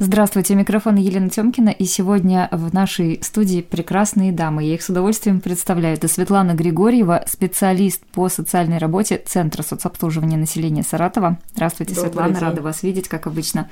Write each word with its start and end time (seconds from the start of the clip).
Здравствуйте, 0.00 0.54
микрофон 0.54 0.94
Елена 0.94 1.28
Тёмкина, 1.28 1.70
и 1.70 1.84
сегодня 1.84 2.48
в 2.52 2.72
нашей 2.72 3.18
студии 3.20 3.62
прекрасные 3.62 4.30
дамы. 4.30 4.62
Я 4.62 4.74
их 4.74 4.82
с 4.82 4.88
удовольствием 4.88 5.40
представляю. 5.40 5.96
Это 5.96 6.06
Светлана 6.06 6.52
Григорьева, 6.52 7.24
специалист 7.26 8.04
по 8.12 8.28
социальной 8.28 8.78
работе 8.78 9.20
Центра 9.26 9.64
соцобслуживания 9.64 10.38
населения 10.38 10.84
Саратова. 10.84 11.40
Здравствуйте, 11.52 11.96
Добрый 11.96 12.10
Светлана, 12.10 12.34
день. 12.34 12.40
рада 12.40 12.62
вас 12.62 12.84
видеть, 12.84 13.08
как 13.08 13.26
обычно. 13.26 13.68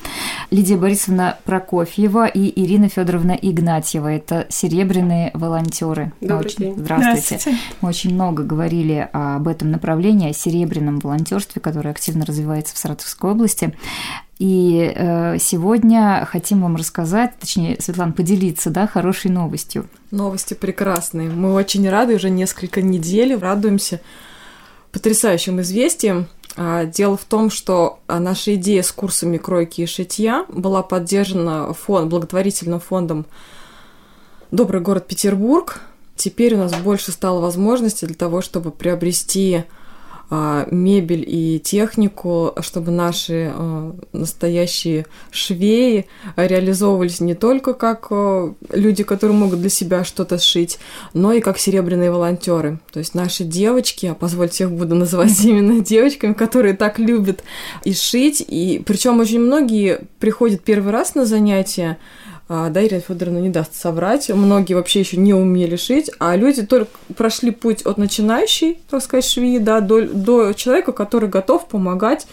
Лидия 0.50 0.76
Борисовна 0.76 1.38
Прокофьева 1.44 2.26
и 2.26 2.52
Ирина 2.60 2.88
Федоровна 2.88 3.38
Игнатьева. 3.40 4.08
Это 4.08 4.46
серебряные 4.48 5.30
волонтеры. 5.32 6.12
Добрый 6.20 6.46
очень... 6.46 6.58
день. 6.58 6.74
Здравствуйте. 6.76 7.20
Здравствуйте. 7.20 7.58
Мы 7.80 7.88
очень 7.88 8.14
много 8.14 8.42
говорили 8.42 9.08
об 9.12 9.46
этом 9.46 9.70
направлении, 9.70 10.30
о 10.30 10.32
серебряном 10.32 10.98
волонтерстве, 10.98 11.62
которое 11.62 11.90
активно 11.90 12.26
развивается 12.26 12.74
в 12.74 12.78
Саратовской 12.78 13.30
области. 13.30 13.76
И 14.38 14.92
э, 14.94 15.38
сегодня 15.38 16.26
хотим 16.30 16.62
вам 16.62 16.76
рассказать, 16.76 17.38
точнее, 17.40 17.80
Светлана, 17.80 18.12
поделиться, 18.12 18.68
да, 18.68 18.86
хорошей 18.86 19.30
новостью. 19.30 19.86
Новости 20.10 20.52
прекрасные. 20.52 21.30
Мы 21.30 21.54
очень 21.54 21.88
рады, 21.88 22.16
уже 22.16 22.28
несколько 22.28 22.82
недель 22.82 23.34
радуемся 23.34 24.00
потрясающим 24.92 25.60
известиям. 25.62 26.26
А, 26.56 26.84
дело 26.84 27.16
в 27.16 27.24
том, 27.24 27.50
что 27.50 28.00
а, 28.06 28.20
наша 28.20 28.54
идея 28.56 28.82
с 28.82 28.92
курсами 28.92 29.38
кройки 29.38 29.82
и 29.82 29.86
шитья 29.86 30.44
была 30.48 30.82
поддержана 30.82 31.72
фонд, 31.72 32.10
благотворительным 32.10 32.80
фондом 32.80 33.26
«Добрый 34.50 34.82
город 34.82 35.06
Петербург». 35.06 35.80
Теперь 36.14 36.54
у 36.54 36.58
нас 36.58 36.74
больше 36.74 37.12
стало 37.12 37.40
возможностей 37.40 38.06
для 38.06 38.14
того, 38.14 38.40
чтобы 38.40 38.70
приобрести 38.70 39.64
мебель 40.30 41.24
и 41.26 41.60
технику, 41.60 42.52
чтобы 42.60 42.90
наши 42.90 43.52
а, 43.54 43.94
настоящие 44.12 45.06
швеи 45.30 46.06
реализовывались 46.36 47.20
не 47.20 47.34
только 47.34 47.74
как 47.74 48.08
а, 48.10 48.52
люди, 48.72 49.04
которые 49.04 49.36
могут 49.36 49.60
для 49.60 49.70
себя 49.70 50.02
что-то 50.02 50.38
сшить, 50.38 50.78
но 51.14 51.32
и 51.32 51.40
как 51.40 51.58
серебряные 51.58 52.10
волонтеры. 52.10 52.80
То 52.92 52.98
есть 52.98 53.14
наши 53.14 53.44
девочки, 53.44 54.06
а 54.06 54.14
позвольте 54.14 54.64
их 54.64 54.72
буду 54.72 54.96
называть 54.96 55.38
именно 55.44 55.80
девочками, 55.80 56.32
которые 56.32 56.74
так 56.74 56.98
любят 56.98 57.44
и 57.84 57.94
шить, 57.94 58.44
и 58.46 58.82
причем 58.84 59.20
очень 59.20 59.40
многие 59.40 60.00
приходят 60.18 60.62
первый 60.62 60.92
раз 60.92 61.14
на 61.14 61.24
занятия, 61.24 61.98
а, 62.48 62.70
да, 62.70 62.84
Ирина 62.84 63.00
Федоровна 63.00 63.38
не 63.38 63.48
даст 63.48 63.74
соврать. 63.74 64.28
Многие 64.28 64.74
вообще 64.74 65.00
еще 65.00 65.16
не 65.16 65.34
умели 65.34 65.76
шить, 65.76 66.10
а 66.18 66.36
люди 66.36 66.64
только 66.64 66.90
прошли 67.16 67.50
путь 67.50 67.82
от 67.82 67.98
начинающей, 67.98 68.78
так 68.88 69.02
сказать, 69.02 69.24
швеи, 69.24 69.58
да, 69.58 69.80
до, 69.80 70.02
до 70.02 70.52
человека, 70.52 70.92
который 70.92 71.28
готов 71.28 71.66
помогать 71.66 72.26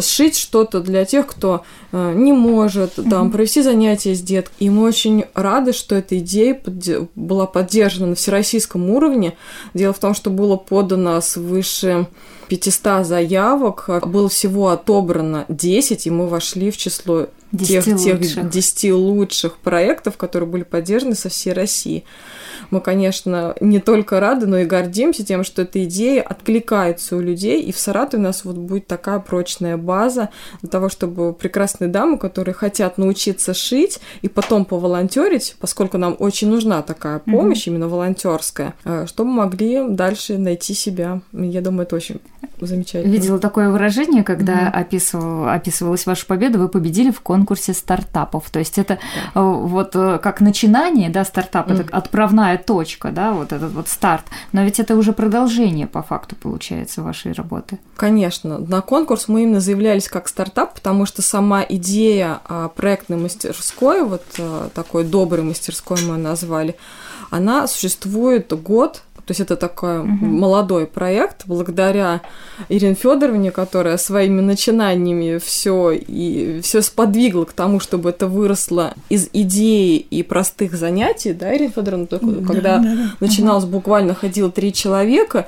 сшить 0.00 0.38
что-то 0.38 0.80
для 0.80 1.04
тех, 1.04 1.26
кто 1.26 1.64
э, 1.92 2.12
не 2.14 2.32
может 2.32 2.94
там 3.10 3.30
провести 3.30 3.62
занятия 3.62 4.14
с 4.14 4.22
деткой. 4.22 4.54
И 4.58 4.70
мы 4.70 4.84
очень 4.84 5.24
рады, 5.34 5.72
что 5.72 5.94
эта 5.94 6.18
идея 6.18 6.54
подде- 6.54 7.08
была 7.14 7.46
поддержана 7.46 8.08
на 8.08 8.14
всероссийском 8.14 8.88
уровне. 8.90 9.34
Дело 9.74 9.92
в 9.92 9.98
том, 9.98 10.14
что 10.14 10.30
было 10.30 10.56
подано 10.56 11.20
свыше 11.20 12.06
500 12.52 13.06
заявок, 13.06 13.88
было 14.06 14.28
всего 14.28 14.68
отобрано 14.68 15.46
10, 15.48 16.06
и 16.06 16.10
мы 16.10 16.28
вошли 16.28 16.70
в 16.70 16.76
число 16.76 17.28
тех, 17.58 17.84
тех 17.84 18.50
10 18.50 18.92
лучших 18.92 19.56
проектов, 19.56 20.18
которые 20.18 20.48
были 20.50 20.62
поддержаны 20.62 21.14
со 21.14 21.30
всей 21.30 21.54
России. 21.54 22.04
Мы, 22.70 22.80
конечно, 22.80 23.54
не 23.60 23.80
только 23.80 24.20
рады, 24.20 24.46
но 24.46 24.58
и 24.58 24.64
гордимся 24.64 25.24
тем, 25.24 25.44
что 25.44 25.62
эта 25.62 25.84
идея 25.84 26.22
откликается 26.22 27.16
у 27.16 27.20
людей, 27.20 27.62
и 27.62 27.72
в 27.72 27.78
Саратове 27.78 28.22
у 28.22 28.26
нас 28.26 28.44
вот 28.44 28.56
будет 28.56 28.86
такая 28.86 29.18
прочная 29.18 29.78
база 29.78 30.28
для 30.60 30.70
того, 30.70 30.88
чтобы 30.88 31.32
прекрасные 31.32 31.88
дамы, 31.88 32.18
которые 32.18 32.54
хотят 32.54 32.98
научиться 32.98 33.54
шить 33.54 33.98
и 34.20 34.28
потом 34.28 34.64
поволонтерить, 34.64 35.56
поскольку 35.58 35.96
нам 35.98 36.16
очень 36.18 36.48
нужна 36.48 36.82
такая 36.82 37.18
помощь, 37.18 37.66
mm-hmm. 37.66 37.70
именно 37.70 37.88
волонтерская, 37.88 38.74
э, 38.84 39.06
чтобы 39.06 39.30
могли 39.30 39.88
дальше 39.88 40.38
найти 40.38 40.74
себя. 40.74 41.20
Я 41.32 41.60
думаю, 41.60 41.84
это 41.84 41.96
очень 41.96 42.20
замечательно. 42.60 43.12
Видела 43.12 43.38
такое 43.38 43.70
выражение, 43.70 44.22
когда 44.22 44.52
mm-hmm. 44.52 44.70
описывал, 44.70 45.48
описывалась 45.48 46.06
ваша 46.06 46.26
победа, 46.26 46.58
вы 46.58 46.68
победили 46.68 47.10
в 47.10 47.20
конкурсе 47.20 47.72
стартапов. 47.72 48.50
То 48.50 48.58
есть 48.58 48.78
это 48.78 48.98
да. 49.34 49.40
Э, 49.40 49.44
вот 49.44 49.94
э, 49.94 50.18
как 50.22 50.40
начинание, 50.40 51.10
да, 51.10 51.24
стартап, 51.24 51.68
mm-hmm. 51.68 51.80
это 51.80 51.96
отправная 51.96 52.58
точка, 52.58 53.10
да, 53.10 53.32
вот 53.32 53.52
этот 53.52 53.72
вот 53.72 53.88
старт. 53.88 54.24
Но 54.52 54.62
ведь 54.62 54.80
это 54.80 54.96
уже 54.96 55.12
продолжение 55.12 55.86
по 55.86 56.02
факту 56.02 56.36
получается 56.36 57.02
вашей 57.02 57.32
работы. 57.32 57.78
Конечно. 57.96 58.58
На 58.58 58.80
конкурс 58.80 59.28
мы 59.28 59.42
именно 59.42 59.60
заявлялись 59.60 60.08
как 60.08 60.28
стартап, 60.28 60.74
потому 60.74 61.06
что 61.06 61.22
сама 61.22 61.64
идея 61.68 62.40
а, 62.44 62.68
проектной 62.68 63.16
мастерской, 63.16 64.02
вот 64.02 64.22
а, 64.38 64.68
такой 64.74 65.04
доброй 65.04 65.42
мастерской 65.44 65.98
мы 66.02 66.16
назвали, 66.16 66.76
она 67.30 67.66
существует 67.66 68.52
год 68.62 69.02
то 69.24 69.30
есть 69.30 69.40
это 69.40 69.56
такой 69.56 70.00
угу. 70.00 70.08
молодой 70.08 70.86
проект, 70.86 71.46
благодаря 71.46 72.22
Ирине 72.68 72.94
Федоровне, 72.94 73.52
которая 73.52 73.96
своими 73.96 74.40
начинаниями 74.40 75.38
все 75.38 75.92
и 75.92 76.60
все 76.62 76.82
сподвигла 76.82 77.44
к 77.44 77.52
тому, 77.52 77.78
чтобы 77.78 78.10
это 78.10 78.26
выросло 78.26 78.94
из 79.08 79.28
идеи 79.32 79.98
и 79.98 80.24
простых 80.24 80.74
занятий, 80.74 81.32
да, 81.34 81.56
Ирина 81.56 81.70
Федоровна, 81.70 82.06
только 82.06 82.26
да, 82.26 82.46
когда 82.46 82.78
да, 82.78 82.82
да. 82.82 83.10
начиналось, 83.20 83.64
угу. 83.64 83.74
буквально 83.74 84.14
ходило 84.14 84.50
три 84.50 84.72
человека, 84.72 85.46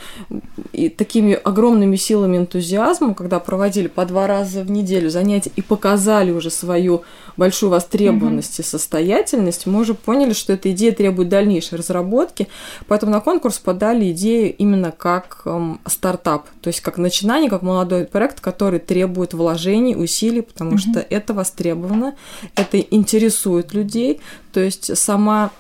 и 0.73 0.89
такими 0.89 1.35
огромными 1.35 1.97
силами 1.97 2.37
энтузиазма, 2.37 3.15
когда 3.15 3.41
проводили 3.41 3.89
по 3.89 4.05
два 4.07 4.29
раза 4.29 4.63
в 4.63 4.71
неделю 4.71 5.11
занятия 5.11 5.51
и 5.57 5.63
показали 5.63 6.31
уже 6.31 6.51
свою 6.51 7.03
большую 7.37 7.71
востребованность 7.71 8.61
угу. 8.61 8.63
и 8.63 8.71
состоятельность, 8.71 9.67
мы 9.67 9.81
уже 9.81 9.95
поняли, 9.95 10.33
что 10.33 10.53
эта 10.53 10.71
идея 10.71 10.93
требует 10.93 11.29
дальнейшей 11.29 11.79
разработки, 11.79 12.47
поэтому 12.87 13.11
на 13.11 13.21
конкурс 13.21 13.59
подали 13.65 14.13
идею 14.13 14.55
именно 14.55 14.93
как 14.93 15.43
эм, 15.47 15.81
стартап, 15.87 16.47
то 16.61 16.69
есть 16.69 16.81
как 16.81 16.99
начинание, 16.99 17.49
как 17.49 17.63
молодой 17.63 18.05
проект, 18.05 18.41
который 18.41 18.79
требует 18.79 19.33
вложений, 19.33 19.97
усилий, 19.97 20.43
потому 20.43 20.73
угу. 20.73 20.79
что 20.79 21.01
это 21.01 21.33
востребовано, 21.35 22.15
это 22.55 22.79
интересует 22.79 23.73
людей, 23.73 24.21
то 24.53 24.61
есть 24.61 24.97
сама 24.97 25.51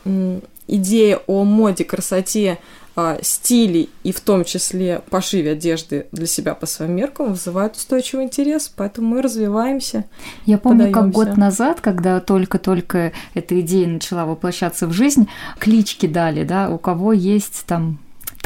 идея 0.66 1.20
о 1.26 1.44
моде, 1.44 1.84
красоте, 1.84 2.58
а, 2.96 3.18
стилей 3.22 3.90
и 4.02 4.12
в 4.12 4.20
том 4.20 4.44
числе 4.44 5.02
пошиве 5.10 5.52
одежды 5.52 6.06
для 6.12 6.26
себя 6.26 6.54
по 6.54 6.66
своим 6.66 6.92
меркам 6.92 7.30
вызывает 7.30 7.76
устойчивый 7.76 8.24
интерес, 8.24 8.72
поэтому 8.74 9.08
мы 9.08 9.22
развиваемся. 9.22 10.04
Я 10.46 10.58
помню, 10.58 10.86
подаёмся. 10.86 11.00
как 11.00 11.10
год 11.10 11.36
назад, 11.36 11.80
когда 11.80 12.20
только-только 12.20 13.12
эта 13.34 13.60
идея 13.60 13.88
начала 13.88 14.26
воплощаться 14.26 14.86
в 14.86 14.92
жизнь, 14.92 15.28
клички 15.58 16.06
дали, 16.06 16.44
да, 16.44 16.70
у 16.70 16.78
кого 16.78 17.12
есть 17.12 17.64
там 17.66 17.98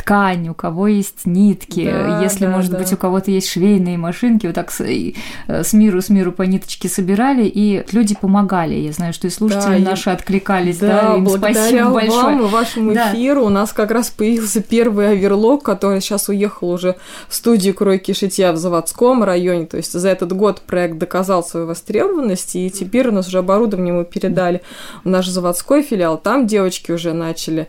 ткань, 0.08 0.48
у 0.48 0.54
кого 0.54 0.88
есть 0.88 1.26
нитки, 1.26 1.84
да, 1.84 2.22
если, 2.22 2.46
да, 2.46 2.50
может 2.50 2.70
да. 2.70 2.78
быть, 2.78 2.90
у 2.94 2.96
кого-то 2.96 3.30
есть 3.30 3.50
швейные 3.50 3.98
машинки, 3.98 4.46
вот 4.46 4.54
так 4.54 4.70
с, 4.70 4.80
э, 4.80 5.12
с 5.46 5.74
миру 5.74 6.00
с 6.00 6.08
миру 6.08 6.32
по 6.32 6.42
ниточке 6.42 6.88
собирали, 6.88 7.44
и 7.44 7.84
люди 7.92 8.16
помогали. 8.18 8.74
Я 8.74 8.92
знаю, 8.92 9.12
что 9.12 9.26
и 9.26 9.30
слушатели 9.30 9.84
да, 9.84 9.90
наши 9.90 10.08
и... 10.08 10.12
откликались, 10.14 10.78
да, 10.78 11.02
да 11.02 11.16
им 11.16 11.24
благодаря 11.24 11.60
спасибо 11.60 11.90
большое. 11.90 12.22
вам 12.22 12.40
и 12.40 12.48
вашему 12.48 12.94
да. 12.94 13.12
эфиру 13.12 13.44
у 13.44 13.48
нас 13.50 13.74
как 13.74 13.90
раз 13.90 14.08
появился 14.08 14.62
первый 14.62 15.10
оверлок, 15.10 15.62
который 15.62 16.00
сейчас 16.00 16.30
уехал 16.30 16.70
уже 16.70 16.96
в 17.28 17.34
студию 17.34 17.74
кройки 17.74 18.14
шитья 18.14 18.52
в 18.52 18.56
заводском 18.56 19.22
районе, 19.22 19.66
то 19.66 19.76
есть 19.76 19.92
за 19.92 20.08
этот 20.08 20.32
год 20.32 20.62
проект 20.62 20.96
доказал 20.96 21.44
свою 21.44 21.66
востребованность, 21.66 22.56
и 22.56 22.70
теперь 22.70 23.08
у 23.08 23.12
нас 23.12 23.28
уже 23.28 23.40
оборудование 23.40 23.92
мы 23.92 24.06
передали 24.06 24.62
в 25.04 25.08
наш 25.08 25.28
заводской 25.28 25.82
филиал, 25.82 26.16
там 26.16 26.46
девочки 26.46 26.92
уже 26.92 27.12
начали 27.12 27.68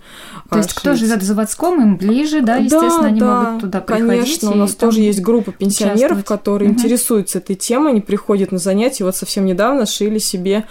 То 0.49 0.57
есть 0.57 0.69
шить. 0.69 0.79
кто 0.79 0.93
живет 0.93 1.21
в 1.21 1.25
заводском, 1.25 1.81
им 1.81 1.97
ближе 1.97 2.28
же, 2.29 2.41
да, 2.41 2.57
естественно, 2.57 3.01
да, 3.01 3.07
они 3.07 3.19
да, 3.19 3.41
могут 3.41 3.61
туда 3.61 3.81
приходить. 3.81 4.07
Конечно, 4.07 4.51
у 4.51 4.55
нас 4.55 4.75
тоже 4.75 5.01
есть 5.01 5.21
группа 5.21 5.51
пенсионеров, 5.51 6.23
которые 6.23 6.71
угу. 6.71 6.79
интересуются 6.79 7.39
этой 7.39 7.55
темой, 7.55 7.91
они 7.91 8.01
приходят 8.01 8.51
на 8.51 8.57
занятия, 8.57 9.03
вот 9.03 9.15
совсем 9.15 9.45
недавно 9.45 9.85
шили 9.85 10.19
себе 10.19 10.65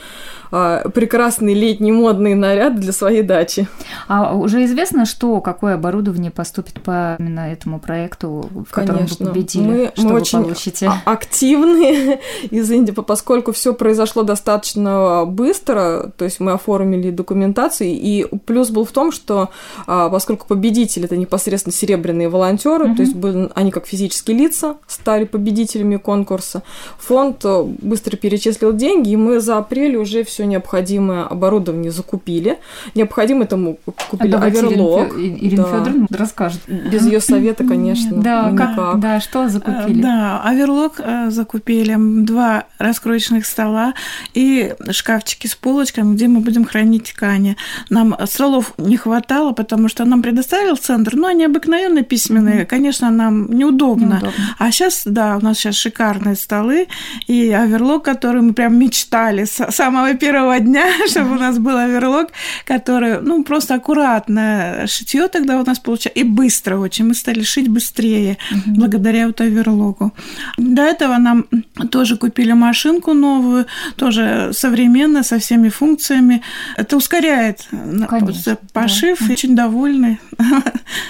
а, 0.51 0.89
прекрасный 0.89 1.55
летний 1.55 1.93
модный 1.93 2.35
наряд 2.35 2.79
для 2.81 2.93
своей 2.93 3.23
дачи. 3.23 3.69
А 4.07 4.35
уже 4.35 4.65
известно, 4.65 5.05
что 5.05 5.41
какое 5.41 5.75
оборудование 5.75 6.31
поступит 6.31 6.81
по 6.83 7.17
именно 7.19 7.53
этому 7.53 7.81
проекту, 7.81 8.49
в 8.69 8.71
котором 8.71 8.99
Конечно. 8.99 9.27
вы 9.27 9.33
победили? 9.33 9.67
Мы, 9.67 9.93
что 9.95 10.03
мы 10.03 10.13
вы 10.13 10.21
очень 10.21 10.43
получите? 10.43 10.91
активны 11.05 12.21
из 12.51 12.71
Индии, 12.71 12.93
поскольку 12.93 13.53
все 13.53 13.75
произошло 13.75 14.23
достаточно 14.23 15.25
быстро, 15.27 16.13
то 16.17 16.25
есть 16.25 16.41
мы 16.41 16.53
оформили 16.53 17.11
документацию, 17.11 17.91
и 17.91 18.27
плюс 18.47 18.71
был 18.71 18.85
в 18.85 18.93
том, 18.93 19.13
что 19.13 19.51
а, 19.87 20.09
поскольку 20.09 20.47
победитель 20.47 21.05
это 21.05 21.17
непосредственно 21.17 21.48
непосредственно 21.49 21.73
серебряные 21.73 22.29
волонтеры, 22.29 22.87
угу. 22.87 22.97
то 22.97 23.03
есть 23.03 23.15
были, 23.15 23.51
они 23.55 23.71
как 23.71 23.87
физические 23.87 24.37
лица 24.37 24.77
стали 24.87 25.25
победителями 25.25 25.97
конкурса. 25.97 26.63
Фонд 26.99 27.45
э, 27.45 27.63
быстро 27.63 28.17
перечислил 28.17 28.73
деньги, 28.73 29.11
и 29.11 29.17
мы 29.17 29.41
за 29.41 29.59
апрель 29.59 29.97
уже 29.97 30.25
все 30.25 30.45
необходимое 30.45 31.25
оборудование 31.25 31.91
закупили. 31.91 32.59
Необходимо 32.95 33.45
этому 33.45 33.79
купили 34.11 34.35
а 34.35 34.43
оверлок. 34.43 35.15
Ирина 35.19 35.65
да. 35.65 35.79
Федоровна 35.79 36.07
расскажет. 36.11 36.61
Без 36.67 37.07
ее 37.07 37.21
совета, 37.21 37.65
конечно, 37.65 38.17
да, 38.21 38.51
никак. 38.51 38.77
Как, 38.77 39.01
да, 39.01 39.21
что 39.21 39.49
закупили? 39.49 40.03
Да, 40.03 40.43
оверлок 40.45 41.01
закупили, 41.29 41.97
два 42.25 42.65
раскроечных 42.79 43.47
стола 43.47 43.95
и 44.35 44.75
шкафчики 44.91 45.47
с 45.47 45.55
полочками, 45.55 46.15
где 46.15 46.29
мы 46.29 46.41
будем 46.41 46.65
хранить 46.65 47.13
ткани. 47.13 47.57
Нам 47.91 48.15
столов 48.27 48.75
не 48.77 48.97
хватало, 48.97 49.53
потому 49.53 49.89
что 49.89 50.05
нам 50.05 50.23
предоставил 50.23 50.77
центр, 50.77 51.17
но 51.17 51.29
они 51.29 51.38
обыкновенные 51.47 52.05
письменные, 52.05 52.63
mm-hmm. 52.63 52.67
конечно, 52.67 53.11
нам 53.11 53.51
неудобно. 53.51 54.15
неудобно. 54.15 54.55
А 54.59 54.71
сейчас, 54.71 55.03
да, 55.05 55.37
у 55.37 55.41
нас 55.41 55.59
сейчас 55.59 55.77
шикарные 55.77 56.37
столы 56.37 56.89
и 57.27 57.51
оверлок, 57.51 58.05
который 58.05 58.43
мы 58.43 58.53
прям 58.53 58.79
мечтали 58.79 59.45
с 59.45 59.71
самого 59.71 60.15
первого 60.15 60.59
дня, 60.61 60.87
чтобы 61.09 61.33
у 61.33 61.39
нас 61.39 61.59
был 61.59 61.77
оверлок, 61.77 62.29
который, 62.65 63.21
ну, 63.21 63.45
просто 63.45 63.75
аккуратно 63.75 64.85
шитье 64.87 65.29
тогда 65.29 65.61
у 65.61 65.65
нас 65.65 65.79
получалось, 65.79 66.19
и 66.19 66.25
быстро 66.25 66.79
очень. 66.79 67.07
Мы 67.07 67.15
стали 67.15 67.43
шить 67.43 67.69
быстрее 67.69 68.39
mm-hmm. 68.51 68.75
благодаря 68.75 69.27
вот 69.27 69.41
оверлоку. 69.41 70.13
До 70.57 70.83
этого 70.83 71.17
нам 71.19 71.47
тоже 71.91 72.17
купили 72.17 72.53
машинку 72.53 73.15
новую, 73.15 73.67
тоже 73.97 74.51
современная, 74.53 75.23
со 75.23 75.39
всеми 75.39 75.69
функциями. 75.69 76.43
Это 76.77 76.97
ускоряет 76.97 77.69
Конечно, 78.09 78.59
пошив, 78.73 79.19
да. 79.21 79.33
очень 79.33 79.55
довольны. 79.55 80.19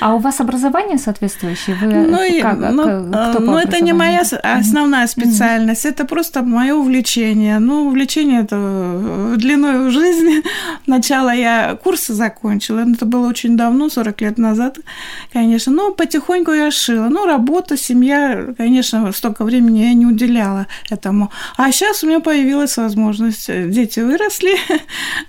А 0.01 0.15
у 0.19 0.21
вас 0.21 0.41
образование 0.41 0.99
соответствующее? 0.99 1.77
Вы 1.81 1.87
ну, 1.87 2.23
и, 2.23 2.41
как, 2.41 2.59
ну, 2.59 2.83
кто 2.83 3.41
ну 3.41 3.57
это 3.57 3.81
не 3.81 3.93
моя 3.93 4.23
основная 4.43 5.07
специальность, 5.07 5.85
mm-hmm. 5.85 5.91
это 5.91 6.05
просто 6.05 6.43
мое 6.43 6.75
увлечение. 6.75 7.59
Ну, 7.61 7.87
увлечение 7.87 8.43
это 8.43 9.35
длиной 9.37 9.89
в 9.89 9.91
жизни. 9.91 10.43
Сначала 10.85 11.31
я 11.31 11.79
курсы 11.83 12.15
закончила, 12.15 12.81
это 12.81 13.07
было 13.07 13.29
очень 13.29 13.57
давно, 13.57 13.89
40 13.89 14.21
лет 14.21 14.39
назад, 14.39 14.79
конечно. 15.33 15.73
Но 15.73 15.93
потихоньку 15.93 16.53
я 16.53 16.71
шила. 16.71 17.09
Ну, 17.09 17.27
работа, 17.27 17.77
семья, 17.77 18.55
конечно, 18.57 19.13
столько 19.13 19.45
времени 19.45 19.81
я 19.81 19.95
не 19.95 20.07
уделяла 20.07 20.67
этому. 20.91 21.31
А 21.57 21.71
сейчас 21.71 22.03
у 22.03 22.09
меня 22.09 22.21
появилась 22.21 22.77
возможность. 22.77 23.47
Дети 23.49 24.01
выросли. 24.01 24.57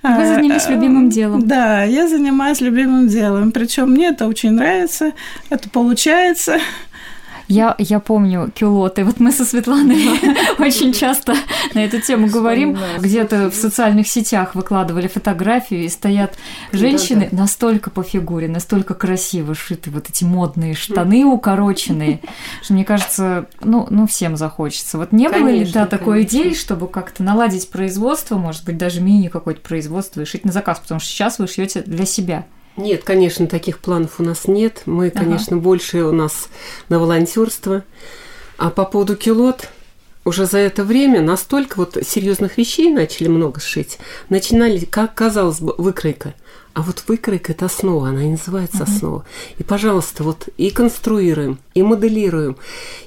Вы 0.01 0.25
занялись 0.33 0.67
любимым 0.67 1.09
делом. 1.09 1.47
Да, 1.47 1.83
я 1.83 2.07
занимаюсь 2.07 2.61
любимым 2.61 3.07
делом. 3.07 3.51
Причем 3.51 3.91
мне 3.91 4.07
это 4.07 4.27
очень 4.27 4.51
нравится, 4.51 4.68
это 5.49 5.69
получается. 5.69 6.59
Я, 7.49 7.75
я 7.79 7.99
помню 7.99 8.51
кюлоты. 8.55 9.03
Вот 9.03 9.19
мы 9.19 9.31
со 9.31 9.43
Светланой 9.43 9.97
очень 10.59 10.93
часто 10.93 11.33
на 11.73 11.83
эту 11.83 11.99
тему 11.99 12.27
говорим. 12.27 12.77
Где-то 12.99 13.49
в 13.49 13.55
социальных 13.55 14.07
сетях 14.07 14.53
выкладывали 14.53 15.07
фотографии, 15.07 15.85
и 15.85 15.89
стоят 15.89 16.37
женщины 16.71 17.27
настолько 17.31 17.89
по 17.89 18.03
фигуре, 18.03 18.47
настолько 18.47 18.93
красиво 18.93 19.55
шиты 19.55 19.89
вот 19.89 20.09
эти 20.11 20.23
модные 20.23 20.75
штаны 20.75 21.25
укороченные, 21.25 22.21
что 22.61 22.73
мне 22.73 22.85
кажется, 22.85 23.47
ну, 23.61 23.87
ну 23.89 24.05
всем 24.05 24.37
захочется. 24.37 24.99
Вот 24.99 25.11
не 25.11 25.27
было 25.27 25.47
ли 25.47 25.65
да, 25.65 25.87
такой 25.87 26.21
идеи, 26.23 26.53
чтобы 26.53 26.87
как-то 26.87 27.23
наладить 27.23 27.71
производство, 27.71 28.37
может 28.37 28.63
быть, 28.63 28.77
даже 28.77 29.01
мини 29.01 29.27
какое-то 29.27 29.61
производство 29.61 30.21
и 30.21 30.25
шить 30.25 30.45
на 30.45 30.51
заказ, 30.51 30.77
потому 30.77 30.99
что 30.99 31.09
сейчас 31.09 31.39
вы 31.39 31.47
шьете 31.47 31.81
для 31.81 32.05
себя. 32.05 32.45
Нет, 32.79 33.03
конечно, 33.03 33.45
таких 33.45 33.79
планов 33.79 34.19
у 34.19 34.23
нас 34.23 34.47
нет. 34.47 34.83
Мы, 34.85 35.07
ага. 35.07 35.19
конечно, 35.19 35.57
больше 35.57 36.03
у 36.03 36.13
нас 36.13 36.47
на 36.87 36.97
волонтерство. 36.97 37.83
А 38.57 38.69
по 38.69 38.85
поводу 38.85 39.17
килот, 39.17 39.69
уже 40.25 40.45
за 40.45 40.59
это 40.59 40.83
время 40.83 41.21
настолько 41.21 41.77
вот 41.77 41.97
серьезных 42.05 42.57
вещей 42.57 42.91
начали 42.91 43.27
много 43.27 43.59
шить. 43.59 43.97
Начинали, 44.29 44.85
как 44.85 45.15
казалось 45.15 45.59
бы, 45.59 45.73
выкройка– 45.77 46.33
а 46.79 46.81
вот 46.81 47.03
выкройка– 47.07 47.51
это 47.53 47.65
основа, 47.65 48.09
она 48.09 48.23
и 48.23 48.29
называется 48.29 48.83
uh-huh. 48.83 48.95
основа. 48.95 49.25
И, 49.57 49.63
пожалуйста, 49.63 50.23
вот 50.23 50.47
и 50.55 50.69
конструируем, 50.69 51.59
и 51.73 51.81
моделируем, 51.83 52.57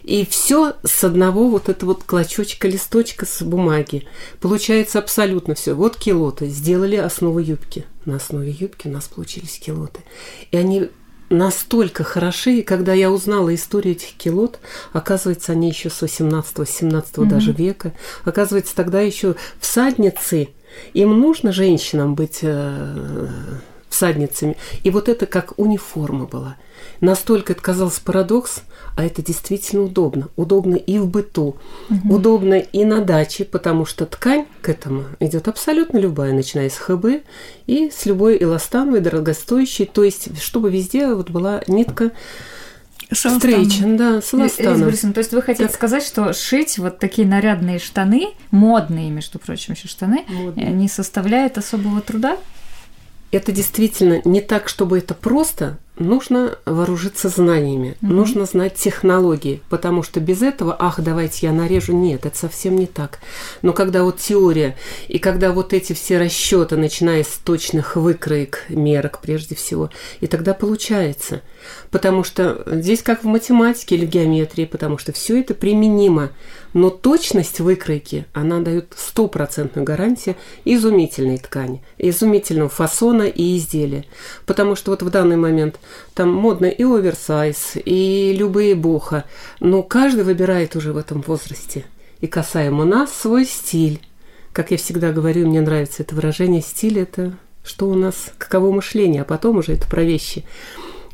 и 0.03 0.27
все 0.27 0.75
с 0.85 1.05
одного 1.05 1.49
вот 1.49 1.69
этого 1.69 1.91
вот 1.91 2.05
клочочка, 2.05 2.69
листочка 2.69 3.25
с 3.25 3.43
бумаги. 3.43 4.07
Получается 4.41 4.99
абсолютно 4.99 5.55
все. 5.55 5.75
Вот 5.75 5.97
килоты, 5.97 6.49
сделали 6.49 6.97
основу 6.97 7.39
юбки. 7.39 7.87
На 8.05 8.17
основе 8.17 8.51
юбки 8.51 8.89
у 8.89 8.91
нас 8.91 9.05
получились 9.05 9.59
килоты. 9.59 10.01
И 10.51 10.57
они 10.57 10.91
настолько 11.33 12.05
хороши, 12.05 12.59
и 12.59 12.63
когда 12.63 12.93
я 12.93 13.11
узнала 13.11 13.55
историю 13.55 13.95
этих 13.95 14.13
килот, 14.15 14.61
оказывается, 14.93 15.53
они 15.53 15.69
еще 15.69 15.91
с 15.91 16.03
18-17 16.03 16.45
mm-hmm. 16.55 17.25
даже 17.27 17.53
века, 17.53 17.93
оказывается, 18.25 18.75
тогда 18.75 19.01
еще 19.01 19.35
всадницы– 19.61 20.49
им 20.95 21.21
нужно 21.21 21.53
женщинам 21.53 22.15
быть 22.15 22.39
э, 22.43 22.97
всадницами. 23.93 24.57
И 24.83 24.91
вот 24.91 25.09
это 25.09 25.27
как 25.27 25.59
униформа 25.59 26.27
была. 26.27 26.57
Настолько 27.01 27.53
это 27.53 27.63
казалось 27.63 28.01
парадокс, 28.01 28.63
а 28.97 29.05
это 29.05 29.23
действительно 29.23 29.83
удобно. 29.83 30.29
Удобно 30.37 30.75
и 30.75 30.99
в 30.99 31.07
быту, 31.07 31.57
угу. 31.89 32.15
удобно 32.15 32.55
и 32.55 32.85
на 32.85 33.01
даче, 33.01 33.45
потому 33.45 33.85
что 33.85 34.07
ткань 34.07 34.47
к 34.61 34.69
этому 34.69 35.05
идет 35.21 35.49
абсолютно 35.49 35.99
любая, 35.99 36.33
начиная 36.33 36.71
с 36.71 36.77
ХБ 36.77 37.25
и 37.67 37.91
с 37.91 38.07
любой 38.07 38.43
эластановой, 38.43 39.01
дорогостоящей. 39.01 39.87
То 39.87 40.05
есть, 40.05 40.41
чтобы 40.43 40.71
везде 40.71 41.15
вот 41.15 41.31
была 41.31 41.63
нитка 41.67 42.13
Встречен, 43.13 43.97
да, 43.97 44.23
с 44.23 44.33
Борисовна, 44.33 45.13
то 45.13 45.19
есть 45.19 45.33
вы 45.33 45.43
хотите 45.43 45.67
так. 45.67 45.75
сказать, 45.75 46.03
что 46.03 46.33
шить 46.33 46.79
вот 46.79 46.99
такие 46.99 47.27
нарядные 47.27 47.79
штаны, 47.79 48.29
модные, 48.51 49.11
между 49.11 49.39
прочим, 49.39 49.75
еще 49.75 49.89
штаны, 49.89 50.25
модные. 50.29 50.71
не 50.71 50.89
составляет 50.89 51.59
особого 51.59 52.01
труда? 52.01 52.39
Это 53.33 53.51
действительно 53.51 54.21
не 54.25 54.41
так, 54.41 54.69
чтобы 54.69 54.99
это 54.99 55.15
просто, 55.15 55.79
нужно 55.97 56.59
вооружиться 56.65 57.29
знаниями, 57.29 57.97
угу. 58.03 58.13
нужно 58.13 58.45
знать 58.45 58.75
технологии, 58.75 59.63
потому 59.69 60.03
что 60.03 60.21
без 60.21 60.43
этого, 60.43 60.77
ах, 60.79 61.01
давайте 61.01 61.47
я 61.47 61.53
нарежу, 61.53 61.95
нет, 61.95 62.27
это 62.27 62.37
совсем 62.37 62.77
не 62.77 62.87
так. 62.87 63.21
Но 63.63 63.73
когда 63.73 64.05
вот 64.05 64.19
теория, 64.19 64.77
и 65.09 65.19
когда 65.19 65.53
вот 65.53 65.73
эти 65.73 65.93
все 65.95 66.19
расчеты, 66.19 66.77
начиная 66.77 67.25
с 67.25 67.41
точных 67.43 67.97
выкроек, 67.97 68.65
мерок 68.69 69.21
прежде 69.21 69.55
всего, 69.55 69.91
и 70.21 70.27
тогда 70.27 70.55
получается. 70.55 71.43
Потому 71.91 72.25
что 72.25 72.63
здесь 72.67 73.03
как 73.03 73.25
в 73.25 73.27
математике 73.27 73.97
или 73.97 74.07
в 74.07 74.09
геометрии, 74.09 74.65
потому 74.65 74.99
что 74.99 75.13
все 75.13 75.41
это 75.41 75.55
применимо. 75.55 76.31
Но 76.73 76.91
точность 76.91 77.61
выкройки, 77.61 78.27
она 78.33 78.61
дает 78.61 78.95
стопроцентную 78.97 79.85
гарантию 79.85 80.37
изумительной 80.65 81.39
ткани, 81.39 81.83
изумительного 81.99 82.71
фасона 82.71 83.25
и 83.25 83.57
изделия. 83.57 84.05
Потому 84.47 84.75
что 84.75 84.91
вот 84.91 85.03
в 85.03 85.11
данный 85.11 85.37
момент 85.37 85.79
там 86.15 86.33
модно 86.33 86.67
и 86.67 86.83
оверсайз, 86.83 87.77
и 87.85 88.35
любые 88.37 88.75
боха. 88.75 89.25
Но 89.61 89.83
каждый 89.83 90.25
выбирает 90.25 90.77
уже 90.77 90.93
в 90.93 90.97
этом 90.97 91.21
возрасте. 91.21 91.85
И 92.21 92.27
касаемо 92.27 92.85
нас 92.85 93.13
свой 93.13 93.45
стиль. 93.45 94.01
Как 94.53 94.71
я 94.71 94.77
всегда 94.77 95.13
говорю, 95.13 95.47
мне 95.47 95.61
нравится 95.61 96.03
это 96.03 96.15
выражение 96.15 96.63
стиль 96.63 96.99
это 96.99 97.35
что 97.65 97.89
у 97.89 97.95
нас, 97.95 98.33
каково 98.39 98.73
мышление, 98.73 99.23
а 99.23 99.25
потом 99.25 99.59
уже 99.59 99.75
это 99.75 99.87
про 99.87 100.03
вещи. 100.03 100.45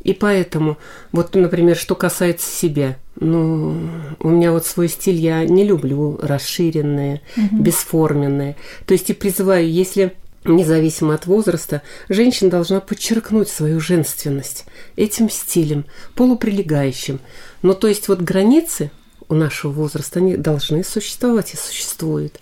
И 0.03 0.13
поэтому, 0.13 0.77
вот, 1.11 1.35
например, 1.35 1.75
что 1.75 1.95
касается 1.95 2.49
себя, 2.49 2.97
ну, 3.19 3.77
у 4.19 4.29
меня 4.29 4.51
вот 4.51 4.65
свой 4.65 4.87
стиль, 4.87 5.15
я 5.15 5.43
не 5.43 5.65
люблю 5.65 6.17
расширенные, 6.21 7.21
угу. 7.35 7.61
бесформенные. 7.61 8.55
То 8.85 8.93
есть 8.93 9.09
и 9.09 9.13
призываю, 9.13 9.69
если 9.69 10.13
независимо 10.45 11.15
от 11.15 11.25
возраста, 11.25 11.81
женщина 12.07 12.49
должна 12.49 12.79
подчеркнуть 12.79 13.49
свою 13.49 13.79
женственность 13.79 14.65
этим 14.95 15.29
стилем, 15.29 15.85
полуприлегающим. 16.15 17.19
Но 17.61 17.73
то 17.73 17.87
есть 17.87 18.07
вот 18.07 18.21
границы 18.21 18.91
у 19.27 19.35
нашего 19.35 19.71
возраста, 19.71 20.19
они 20.19 20.37
должны 20.37 20.83
существовать 20.83 21.53
и 21.53 21.57
существуют. 21.57 22.39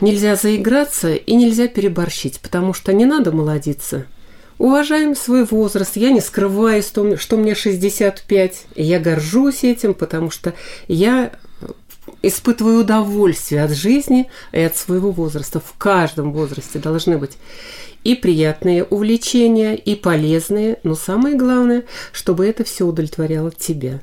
Нельзя 0.00 0.34
заиграться 0.36 1.14
и 1.14 1.34
нельзя 1.34 1.68
переборщить, 1.68 2.40
потому 2.40 2.72
что 2.72 2.92
не 2.92 3.04
надо 3.04 3.32
молодиться. 3.32 4.06
Уважаем 4.58 5.14
свой 5.16 5.44
возраст. 5.44 5.96
Я 5.96 6.10
не 6.10 6.20
скрываю, 6.20 6.82
что 6.82 7.36
мне 7.36 7.54
65. 7.54 8.66
И 8.74 8.82
я 8.82 9.00
горжусь 9.00 9.64
этим, 9.64 9.94
потому 9.94 10.30
что 10.30 10.54
я 10.88 11.32
испытываю 12.22 12.80
удовольствие 12.80 13.64
от 13.64 13.72
жизни 13.72 14.30
и 14.52 14.60
от 14.60 14.76
своего 14.76 15.10
возраста. 15.10 15.60
В 15.60 15.74
каждом 15.76 16.32
возрасте 16.32 16.78
должны 16.78 17.18
быть 17.18 17.32
и 18.04 18.14
приятные 18.14 18.84
увлечения, 18.84 19.74
и 19.74 19.94
полезные, 19.94 20.78
но 20.82 20.94
самое 20.94 21.36
главное, 21.36 21.84
чтобы 22.12 22.46
это 22.46 22.64
все 22.64 22.84
удовлетворяло 22.84 23.50
тебя. 23.50 24.00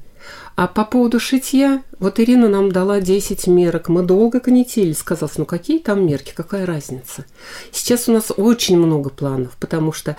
А 0.56 0.68
по 0.68 0.86
поводу 0.86 1.20
шитья, 1.20 1.84
вот 2.00 2.20
Ирина 2.20 2.50
нам 2.50 2.72
дала 2.72 3.00
10 3.00 3.48
мерок. 3.48 3.90
Мы 3.90 4.04
долго 4.04 4.40
конетели, 4.40 4.94
сказала, 4.94 5.30
ну 5.38 5.46
какие 5.46 5.80
там 5.80 6.06
мерки, 6.06 6.34
какая 6.36 6.66
разница. 6.66 7.26
Сейчас 7.72 8.10
у 8.10 8.12
нас 8.12 8.32
очень 8.36 8.78
много 8.78 9.10
планов, 9.10 9.56
потому 9.60 9.92
что 9.92 10.18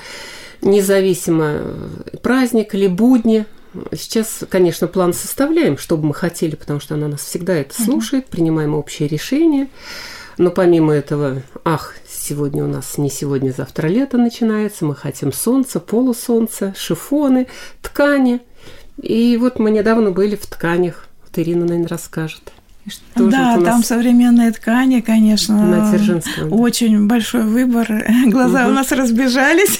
независимо 0.62 1.44
э, 1.46 2.16
праздник 2.22 2.74
или 2.74 2.86
будни, 2.86 3.46
Сейчас, 3.92 4.40
конечно, 4.50 4.86
план 4.86 5.14
составляем, 5.14 5.78
что 5.78 5.96
бы 5.96 6.08
мы 6.08 6.14
хотели, 6.14 6.56
потому 6.56 6.78
что 6.78 6.94
она 6.94 7.08
нас 7.08 7.20
всегда 7.20 7.54
это 7.54 7.80
слушает, 7.82 8.26
принимаем 8.26 8.74
общие 8.74 9.08
решения. 9.08 9.68
Но 10.38 10.50
помимо 10.50 10.92
этого, 10.92 11.42
ах, 11.64 11.94
сегодня 12.08 12.64
у 12.64 12.66
нас 12.66 12.98
не 12.98 13.10
сегодня, 13.10 13.52
завтра 13.56 13.88
лето 13.88 14.18
начинается, 14.18 14.84
мы 14.84 14.94
хотим 14.94 15.32
солнца, 15.32 15.80
полусолнца, 15.80 16.74
шифоны, 16.76 17.48
ткани. 17.80 18.40
И 19.00 19.36
вот 19.36 19.58
мы 19.58 19.70
недавно 19.70 20.10
были 20.10 20.36
в 20.36 20.46
тканях. 20.46 21.08
Вот 21.22 21.38
Ирина, 21.38 21.64
наверное, 21.64 21.88
расскажет. 21.88 22.52
Тоже 23.14 23.30
да, 23.30 23.60
там 23.60 23.84
современные 23.84 24.50
ткани, 24.50 25.00
конечно. 25.00 25.54
На. 25.54 26.20
Очень 26.50 27.06
большой 27.06 27.44
выбор. 27.44 27.86
Глаза 28.26 28.62
угу. 28.62 28.70
у 28.70 28.74
нас 28.74 28.90
разбежались. 28.90 29.78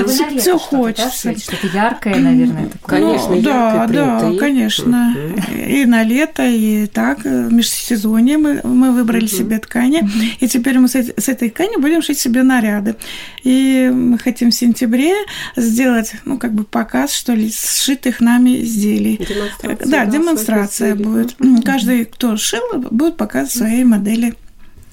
Угу. 0.00 0.38
Все 0.38 0.58
хочется. 0.58 1.38
Что-то 1.38 1.66
яркое, 1.68 2.16
наверное. 2.16 2.68
Такое. 2.68 3.00
Конечно, 3.00 3.34
ну, 3.34 3.42
да, 3.42 3.86
да, 3.86 4.30
и... 4.30 4.38
конечно. 4.38 5.16
Угу. 5.16 5.58
И 5.68 5.86
на 5.86 6.02
лето, 6.02 6.46
и 6.46 6.86
так. 6.86 7.24
В 7.24 7.52
межсезонье 7.52 8.36
мы, 8.36 8.60
мы 8.62 8.92
выбрали 8.92 9.24
угу. 9.24 9.34
себе 9.34 9.58
ткани. 9.58 10.00
Угу. 10.00 10.10
И 10.40 10.48
теперь 10.48 10.78
мы 10.78 10.88
с, 10.88 10.94
с 10.94 11.28
этой 11.28 11.48
тканью 11.48 11.80
будем 11.80 12.02
шить 12.02 12.18
себе 12.18 12.42
наряды. 12.42 12.96
И 13.42 13.90
мы 13.92 14.18
хотим 14.18 14.50
в 14.50 14.54
сентябре 14.54 15.14
сделать, 15.56 16.12
ну, 16.24 16.36
как 16.38 16.52
бы 16.52 16.64
показ, 16.64 17.12
что 17.12 17.32
ли, 17.32 17.50
сшитых 17.50 18.20
нами 18.20 18.62
изделий. 18.62 19.16
Демонстрация. 19.16 19.88
Да, 19.88 20.04
демонстрация 20.06 20.94
будет. 20.94 21.36
Каждый 21.64 21.85
каждый, 21.86 22.04
кто 22.04 22.36
шил, 22.36 22.62
будет 22.90 23.16
показывать 23.16 23.56
свои 23.56 23.84
модели. 23.84 24.34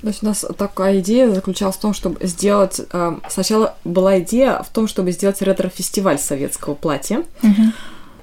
То 0.02 0.08
есть 0.10 0.22
у 0.22 0.26
нас 0.26 0.46
такая 0.58 1.00
идея 1.00 1.32
заключалась 1.32 1.78
в 1.78 1.80
том, 1.80 1.94
чтобы 1.94 2.26
сделать... 2.28 2.82
Э, 2.92 3.20
сначала 3.30 3.78
была 3.86 4.20
идея 4.20 4.62
в 4.62 4.70
том, 4.70 4.88
чтобы 4.88 5.12
сделать 5.12 5.42
ретро-фестиваль 5.42 6.20
советского 6.20 6.74
платья. 6.74 7.24
Угу. 7.42 7.72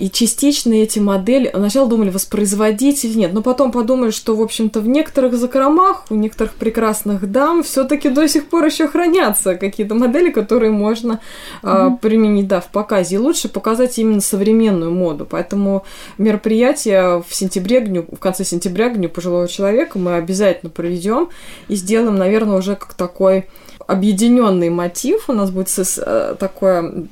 И 0.00 0.10
частично 0.10 0.72
эти 0.72 0.98
модели, 0.98 1.50
сначала 1.54 1.86
думали 1.86 2.08
воспроизводить 2.08 3.04
или 3.04 3.18
нет, 3.18 3.34
но 3.34 3.42
потом 3.42 3.70
подумали, 3.70 4.10
что, 4.10 4.34
в 4.34 4.40
общем-то, 4.40 4.80
в 4.80 4.88
некоторых 4.88 5.36
закромах, 5.36 6.06
у 6.08 6.14
некоторых 6.14 6.54
прекрасных 6.54 7.30
дам 7.30 7.62
все 7.62 7.84
таки 7.84 8.08
до 8.08 8.26
сих 8.26 8.46
пор 8.46 8.64
еще 8.64 8.88
хранятся 8.88 9.56
какие-то 9.56 9.94
модели, 9.94 10.30
которые 10.30 10.72
можно 10.72 11.20
mm-hmm. 11.62 11.96
э, 11.96 11.98
применить, 12.00 12.48
да, 12.48 12.62
в 12.62 12.68
показе. 12.68 13.16
И 13.16 13.18
лучше 13.18 13.50
показать 13.50 13.98
именно 13.98 14.22
современную 14.22 14.90
моду. 14.90 15.26
Поэтому 15.30 15.84
мероприятие 16.16 17.22
в 17.28 17.34
сентябре, 17.34 17.82
дню, 17.82 18.06
в 18.10 18.18
конце 18.18 18.42
сентября, 18.44 18.88
к 18.88 18.96
Дню 18.96 19.10
пожилого 19.10 19.48
человека, 19.48 19.98
мы 19.98 20.14
обязательно 20.14 20.70
проведем 20.70 21.28
и 21.68 21.74
сделаем, 21.74 22.16
наверное, 22.16 22.56
уже 22.56 22.74
как 22.74 22.94
такой 22.94 23.48
объединенный 23.86 24.70
мотив. 24.70 25.28
У 25.28 25.34
нас 25.34 25.50
будет 25.50 25.68
э, 25.78 26.36
такое 26.38 27.06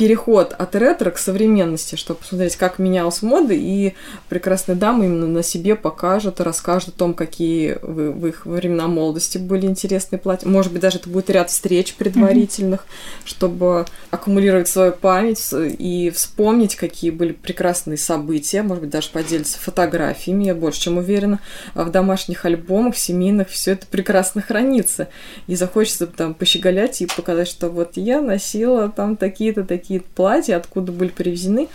переход 0.00 0.54
от 0.56 0.74
ретро 0.76 1.10
к 1.10 1.18
современности, 1.18 1.94
чтобы 1.94 2.20
посмотреть, 2.20 2.56
как 2.56 2.78
менялась 2.78 3.20
мода, 3.20 3.52
и 3.52 3.92
прекрасные 4.30 4.74
дамы 4.74 5.04
именно 5.04 5.26
на 5.26 5.42
себе 5.42 5.76
покажут 5.76 6.40
и 6.40 6.42
расскажут 6.42 6.88
о 6.88 6.98
том, 6.98 7.12
какие 7.12 7.76
в, 7.82 8.12
в 8.12 8.26
их 8.26 8.46
времена 8.46 8.88
молодости 8.88 9.36
были 9.36 9.66
интересные 9.66 10.18
платья. 10.18 10.48
Может 10.48 10.72
быть, 10.72 10.80
даже 10.80 10.96
это 10.96 11.10
будет 11.10 11.28
ряд 11.28 11.50
встреч 11.50 11.96
предварительных, 11.96 12.80
mm-hmm. 12.80 13.26
чтобы 13.26 13.84
аккумулировать 14.10 14.68
свою 14.68 14.92
память 14.92 15.46
и 15.52 16.10
вспомнить, 16.14 16.76
какие 16.76 17.10
были 17.10 17.32
прекрасные 17.32 17.98
события, 17.98 18.62
может 18.62 18.84
быть, 18.84 18.90
даже 18.90 19.10
поделиться 19.10 19.58
фотографиями, 19.58 20.44
я 20.44 20.54
больше 20.54 20.80
чем 20.80 20.96
уверена, 20.96 21.40
а 21.74 21.84
в 21.84 21.90
домашних 21.90 22.46
альбомах, 22.46 22.96
семейных, 22.96 23.50
все 23.50 23.72
это 23.72 23.86
прекрасно 23.86 24.40
хранится. 24.40 25.08
И 25.46 25.56
захочется 25.56 26.06
там 26.06 26.32
пощеголять 26.32 27.02
и 27.02 27.06
показать, 27.06 27.48
что 27.48 27.68
вот 27.68 27.98
я 27.98 28.22
носила 28.22 28.88
там 28.88 29.18
такие-то, 29.18 29.62
такие 29.64 29.89
какие-то 29.90 30.14
платья, 30.14 30.56
откуда 30.56 30.92
были 30.92 31.08
привезены. 31.08 31.66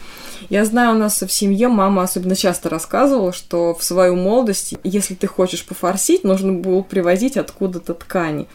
Я 0.50 0.63
знаю, 0.63 0.95
у 0.95 0.98
нас 0.98 1.22
в 1.22 1.29
семье 1.29 1.67
мама 1.67 2.03
особенно 2.03 2.34
часто 2.34 2.69
рассказывала, 2.69 3.34
что 3.34 3.75
в 3.75 3.84
свою 3.84 4.15
молодость, 4.15 4.75
если 4.86 5.15
ты 5.15 5.27
хочешь 5.27 5.65
пофорсить, 5.65 6.24
нужно 6.24 6.53
было 6.53 6.81
привозить 6.81 7.36
откуда-то 7.36 7.93
ткани. 7.93 8.48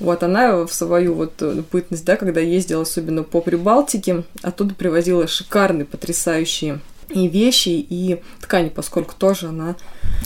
Вот 0.00 0.24
она 0.24 0.66
в 0.66 0.74
свою 0.74 1.14
вот 1.14 1.40
бытность, 1.70 2.04
да, 2.04 2.16
когда 2.16 2.40
ездила 2.40 2.82
особенно 2.82 3.22
по 3.22 3.40
Прибалтике, 3.40 4.24
оттуда 4.42 4.74
привозила 4.74 5.28
шикарные, 5.28 5.84
потрясающие 5.84 6.80
и 7.10 7.28
вещи, 7.28 7.68
и 7.68 8.20
ткани, 8.40 8.68
поскольку 8.68 9.14
тоже 9.16 9.48
она 9.48 9.76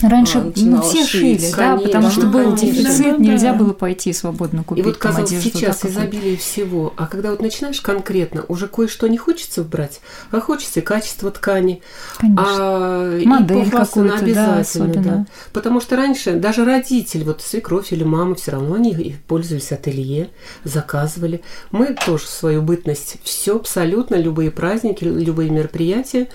Раньше 0.01 0.39
а, 0.39 0.51
ну, 0.55 0.81
все 0.81 1.05
шить. 1.05 1.41
шили, 1.41 1.51
да, 1.55 1.77
потому 1.77 2.09
что 2.09 2.25
был 2.25 2.55
дефицит, 2.55 3.17
да, 3.17 3.23
нельзя 3.23 3.51
да. 3.53 3.59
было 3.59 3.73
пойти 3.73 4.11
свободно 4.11 4.63
купить. 4.63 4.83
И 4.83 4.87
вот 4.87 4.97
казалось, 4.97 5.29
одежду, 5.29 5.49
сейчас 5.49 5.81
да, 5.81 5.89
изобилие 5.89 6.35
всего, 6.35 6.93
а 6.97 7.05
когда 7.07 7.31
вот 7.31 7.41
начинаешь 7.41 7.79
конкретно, 7.79 8.43
уже 8.47 8.67
кое-что 8.67 9.07
не 9.07 9.17
хочется 9.17 9.63
брать, 9.63 10.01
а 10.31 10.41
хочется 10.41 10.81
качество 10.81 11.31
ткани, 11.31 11.81
Конечно. 12.17 12.45
а 12.47 13.21
модель 13.23 13.69
какую-то, 13.69 14.15
обязательно, 14.15 14.93
да, 14.93 15.01
да. 15.01 15.25
Потому 15.53 15.79
что 15.79 15.95
раньше 15.95 16.33
даже 16.33 16.65
родители, 16.65 17.23
вот 17.23 17.41
свекровь 17.41 17.93
или 17.93 18.03
мама, 18.03 18.35
все 18.35 18.51
равно 18.51 18.75
они 18.75 19.15
пользовались 19.27 19.71
ателье, 19.71 20.31
заказывали. 20.63 21.41
Мы 21.71 21.95
тоже 22.05 22.25
свою 22.25 22.61
бытность, 22.61 23.17
все 23.23 23.55
абсолютно, 23.55 24.15
любые 24.15 24.51
праздники, 24.51 25.03
любые 25.03 25.49
мероприятия, 25.49 26.27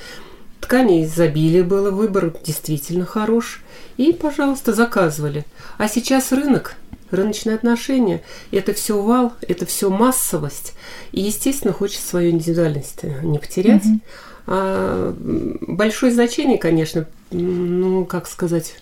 Ткани 0.61 1.05
изобилие 1.05 1.63
было, 1.63 1.91
выбор 1.91 2.35
действительно 2.45 3.07
хорош. 3.07 3.63
И, 3.97 4.13
пожалуйста, 4.13 4.73
заказывали. 4.73 5.45
А 5.77 5.89
сейчас 5.89 6.33
рынок, 6.33 6.77
рыночные 7.11 7.57
отношения, 7.57 8.23
это 8.51 8.73
все 8.73 9.01
вал, 9.01 9.33
это 9.41 9.67
все 9.67 9.91
массовость. 9.91 10.75
И, 11.13 11.21
естественно, 11.21 11.73
хочется 11.73 12.07
свою 12.07 12.31
индивидуальность 12.31 13.03
не 13.23 13.39
потерять. 13.39 13.85
Mm-hmm. 13.85 14.01
А 14.47 15.15
большое 15.61 16.13
значение, 16.13 16.59
конечно, 16.59 17.07
ну, 17.31 18.05
как 18.05 18.27
сказать, 18.27 18.77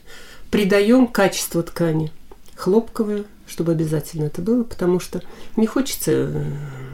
придаем 0.51 1.07
качеству 1.07 1.63
ткани. 1.63 2.13
Хлопковую, 2.55 3.27
чтобы 3.47 3.73
обязательно 3.73 4.25
это 4.25 4.43
было, 4.43 4.65
потому 4.65 5.01
что 5.01 5.23
не 5.57 5.67
хочется, 5.67 6.11
э, 6.13 6.45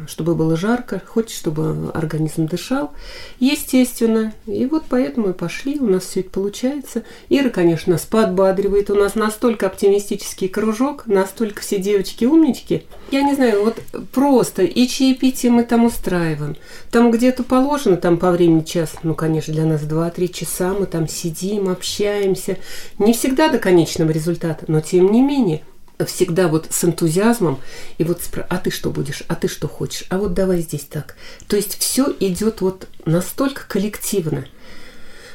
чтобы 0.06 0.35
было 0.35 0.56
жарко, 0.56 1.02
хочется, 1.04 1.38
чтобы 1.38 1.90
организм 1.92 2.47
дышал, 2.47 2.92
естественно. 3.40 4.35
И 4.47 4.66
вот 4.66 4.85
поэтому 4.88 5.30
и 5.30 5.32
пошли, 5.32 5.78
у 5.78 5.87
нас 5.87 6.04
все 6.04 6.21
это 6.21 6.30
получается. 6.30 7.04
Ира, 7.28 7.49
конечно, 7.49 7.92
нас 7.92 8.02
подбадривает, 8.02 8.90
у 8.90 8.94
нас 8.94 9.14
настолько 9.14 9.66
оптимистический 9.66 10.49
кружок, 10.49 11.06
настолько 11.06 11.62
все 11.62 11.78
девочки 11.78 12.25
умнички. 12.25 12.85
Я 13.11 13.23
не 13.23 13.35
знаю, 13.35 13.64
вот 13.64 13.80
просто 14.12 14.62
и 14.62 14.87
чаепитие 14.87 15.50
мы 15.50 15.64
там 15.64 15.85
устраиваем. 15.85 16.56
Там 16.90 17.11
где-то 17.11 17.44
положено, 17.44 17.97
там 17.97 18.18
по 18.18 18.30
времени 18.30 18.62
час, 18.62 18.94
ну, 19.02 19.14
конечно, 19.14 19.54
для 19.54 19.64
нас 19.64 19.82
2-3 19.82 20.28
часа, 20.28 20.75
мы 20.75 20.87
там 20.87 21.09
сидим, 21.09 21.68
общаемся. 21.68 22.59
Не 22.99 23.14
всегда 23.14 23.49
до 23.49 23.59
конечного 23.59 24.11
результата, 24.11 24.64
но 24.68 24.80
тем 24.80 25.11
не 25.11 25.23
менее– 25.23 25.62
всегда 26.04 26.49
вот 26.49 26.66
с 26.71 26.85
энтузиазмом, 26.85 27.61
и 27.99 28.04
вот 28.04 28.23
спро... 28.23 28.47
а 28.49 28.59
ты 28.59 28.71
что 28.71 28.90
будешь, 28.90 29.23
а 29.28 29.35
ты 29.35 29.49
что 29.49 29.68
хочешь, 29.68 30.04
а 30.09 30.18
вот 30.18 30.35
давай 30.35 30.61
здесь 30.61 30.87
так. 30.88 31.16
То 31.47 31.56
есть 31.56 31.78
все 31.78 32.14
идет 32.21 32.61
вот 32.61 32.88
настолько 33.04 33.62
коллективно, 33.68 34.44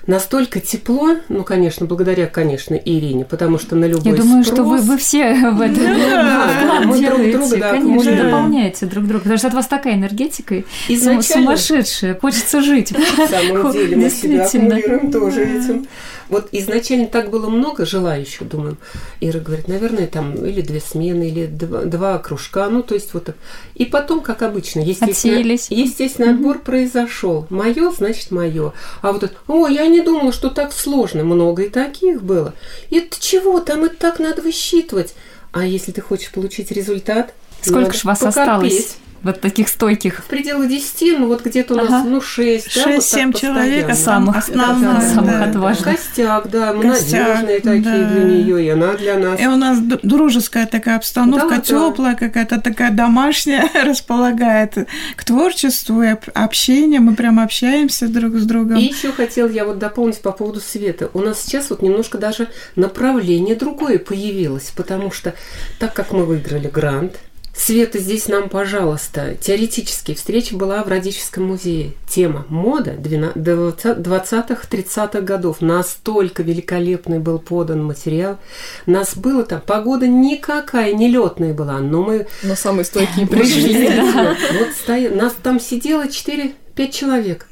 настолько 0.07 0.59
тепло, 0.59 1.17
ну, 1.29 1.43
конечно, 1.43 1.85
благодаря, 1.85 2.27
конечно, 2.27 2.75
Ирине, 2.75 3.25
потому 3.25 3.59
что 3.59 3.75
на 3.75 3.85
любой 3.85 4.11
Я 4.11 4.17
думаю, 4.17 4.43
спрос... 4.43 4.55
что 4.55 4.63
вы, 4.63 4.77
вы 4.77 4.97
все 4.97 5.51
в 5.51 5.61
этом 5.61 5.83
да, 5.83 6.81
мы 6.85 6.99
друг 6.99 7.31
друга, 7.31 7.57
да, 7.57 7.71
конечно, 7.71 8.15
да. 8.15 8.23
дополняете 8.23 8.85
друг 8.85 9.05
друга, 9.05 9.19
потому 9.19 9.37
что 9.37 9.47
от 9.47 9.53
вас 9.53 9.67
такая 9.67 9.95
энергетика 9.95 10.63
Изначально... 10.87 11.23
сумасшедшая, 11.23 12.15
хочется 12.15 12.61
жить. 12.61 12.93
На 13.17 13.27
самом 13.27 13.71
деле 13.73 13.97
мы 13.97 14.09
себя 14.09 14.45
аккумулируем 14.45 15.11
тоже 15.11 15.43
этим. 15.43 15.87
Вот 16.29 16.49
изначально 16.51 17.07
так 17.07 17.29
было 17.29 17.47
много 17.49 17.85
желающих, 17.85 18.47
думаю. 18.47 18.77
Ира 19.21 19.39
говорит, 19.39 19.67
наверное, 19.67 20.07
там 20.07 20.35
или 20.35 20.61
две 20.61 20.79
смены, 20.81 21.29
или 21.29 21.45
два, 21.45 21.83
два 21.83 22.17
кружка, 22.19 22.67
ну, 22.69 22.83
то 22.83 22.95
есть 22.95 23.13
вот 23.13 23.25
так. 23.25 23.35
И 23.75 23.85
потом, 23.85 24.21
как 24.21 24.41
обычно, 24.41 24.79
естественно, 24.81 25.11
Отсеялись. 25.37 25.67
естественно 25.69 26.31
отбор 26.31 26.59
произошел. 26.59 27.45
Мое, 27.49 27.91
значит, 27.91 28.31
мое. 28.31 28.73
А 29.01 29.11
вот 29.11 29.23
это, 29.23 29.33
о, 29.47 29.67
я 29.67 29.87
не 29.87 30.01
думала, 30.01 30.31
что 30.31 30.49
так 30.49 30.73
сложно. 30.73 31.23
Много 31.23 31.63
и 31.63 31.69
таких 31.69 32.21
было. 32.23 32.53
И 32.89 32.97
это 32.97 33.17
чего? 33.19 33.59
Там 33.59 33.85
это 33.85 33.95
так 33.95 34.19
надо 34.19 34.41
высчитывать. 34.41 35.15
А 35.51 35.65
если 35.65 35.91
ты 35.91 36.01
хочешь 36.01 36.31
получить 36.31 36.71
результат, 36.71 37.33
Сколько 37.61 37.93
же 37.93 38.01
вас 38.03 38.19
покорпеть. 38.19 38.37
осталось? 38.39 38.97
Вот 39.23 39.41
таких 39.41 39.67
стойких. 39.67 40.19
В 40.19 40.25
пределах 40.25 40.69
10, 40.69 41.19
ну 41.19 41.27
вот 41.27 41.43
где-то 41.43 41.73
у 41.73 41.77
нас, 41.77 41.89
ага. 41.89 42.03
ну 42.03 42.21
6, 42.21 42.67
6-7 42.67 42.77
да, 42.77 43.25
вот 43.25 43.35
человек, 43.35 43.89
а 43.89 43.95
самых, 43.95 44.37
основных, 44.37 44.99
да, 44.99 45.01
самых 45.01 45.31
да. 45.31 45.43
отважных. 45.45 45.95
Костяк, 45.95 46.49
да, 46.49 46.73
мы 46.73 46.83
Костяк, 46.83 47.27
надежные 47.27 47.59
такие 47.59 48.05
да. 48.05 48.09
для 48.09 48.23
нее, 48.23 48.65
и 48.65 48.69
она 48.69 48.93
для 48.93 49.17
нас. 49.17 49.39
И 49.39 49.47
у 49.47 49.55
нас 49.55 49.79
дружеская 49.79 50.67
такая 50.67 50.97
обстановка, 50.97 51.55
да, 51.55 51.61
теплая 51.61 52.13
да. 52.13 52.27
какая-то 52.27 52.61
такая 52.61 52.91
домашняя, 52.91 53.69
располагает 53.83 54.75
к 55.15 55.23
творчеству 55.23 56.03
и 56.03 56.15
общению. 56.33 57.01
Мы 57.01 57.15
прям 57.15 57.39
общаемся 57.39 58.07
друг 58.07 58.35
с 58.35 58.45
другом. 58.45 58.77
И 58.77 58.83
еще 58.83 59.11
хотел 59.11 59.49
я 59.49 59.65
вот 59.65 59.79
дополнить 59.79 60.21
по 60.21 60.31
поводу 60.31 60.59
света. 60.59 61.09
У 61.13 61.21
нас 61.21 61.41
сейчас 61.41 61.69
вот 61.71 61.81
немножко 61.81 62.17
даже 62.17 62.49
направление 62.75 63.55
другое 63.55 63.97
появилось, 63.97 64.71
потому 64.75 65.11
что 65.11 65.33
так 65.79 65.93
как 65.93 66.11
мы 66.11 66.25
выиграли 66.25 66.67
грант, 66.67 67.17
Света, 67.57 67.97
здесь 67.97 68.27
нам, 68.27 68.49
пожалуйста, 68.49 69.35
теоретически 69.41 70.13
встреча 70.13 70.55
была 70.55 70.83
в 70.83 70.87
Радическом 70.87 71.45
музее. 71.45 71.93
Тема 72.07 72.45
мода 72.49 72.91
20-30-х 72.91 75.21
годов. 75.21 75.59
Настолько 75.59 76.43
великолепный 76.43 77.17
был 77.17 77.39
подан 77.39 77.83
материал. 77.83 78.37
Нас 78.85 79.17
было 79.17 79.43
там, 79.43 79.61
погода 79.65 80.07
никакая, 80.07 80.93
не 80.93 81.09
летная 81.09 81.55
была, 81.55 81.79
но 81.79 82.03
мы... 82.03 82.27
Но 82.43 82.53
самые 82.55 82.85
стойкие 82.85 83.25
пришли. 83.27 83.87
Вот 84.87 85.15
нас 85.15 85.33
там 85.41 85.59
сидело 85.59 86.05
4-5 86.05 86.53
человек. 86.91 87.47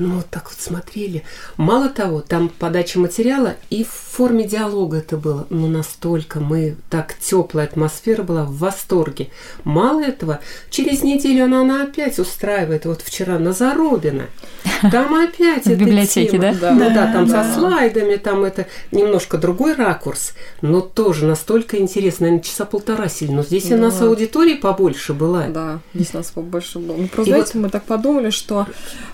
Ну, 0.00 0.16
вот 0.16 0.26
так 0.30 0.50
вот 0.50 0.58
смотрели. 0.58 1.24
Мало 1.58 1.90
того, 1.90 2.22
там 2.22 2.48
подача 2.48 2.98
материала 2.98 3.56
и 3.68 3.84
в 3.84 3.90
форме 3.90 4.44
диалога 4.44 4.96
это 4.96 5.18
было. 5.18 5.46
Ну, 5.50 5.68
настолько 5.68 6.40
мы, 6.40 6.76
так 6.88 7.14
теплая 7.18 7.66
атмосфера 7.66 8.22
была, 8.22 8.44
в 8.44 8.56
восторге. 8.56 9.28
Мало 9.64 10.02
этого, 10.02 10.40
через 10.70 11.02
неделю 11.02 11.44
она, 11.44 11.60
она 11.60 11.82
опять 11.82 12.18
устраивает. 12.18 12.86
Вот 12.86 13.02
вчера 13.02 13.38
на 13.38 13.52
Зарубина. 13.52 14.24
Там 14.90 15.14
опять 15.14 15.66
В 15.66 15.76
библиотеке, 15.76 16.38
да? 16.38 16.54
Да, 16.54 16.72
ну 16.72 16.90
да, 16.94 17.12
там 17.12 17.28
со 17.28 17.44
слайдами, 17.54 18.16
там 18.16 18.44
это 18.44 18.66
немножко 18.92 19.36
другой 19.36 19.74
ракурс, 19.74 20.32
но 20.62 20.80
тоже 20.80 21.26
настолько 21.26 21.76
интересно. 21.78 22.24
Наверное, 22.24 22.42
часа 22.42 22.64
полтора 22.64 23.08
сильно. 23.08 23.36
Но 23.36 23.42
здесь 23.42 23.70
у 23.70 23.76
нас 23.76 24.00
аудитории 24.00 24.54
побольше 24.54 25.12
была. 25.12 25.46
Да, 25.48 25.80
здесь 25.92 26.14
нас 26.14 26.30
побольше 26.30 26.78
было. 26.78 26.96
Ну, 26.96 27.06
просто, 27.08 27.32
знаете, 27.32 27.58
мы 27.58 27.68
так 27.68 27.84
подумали, 27.84 28.30
что 28.30 28.66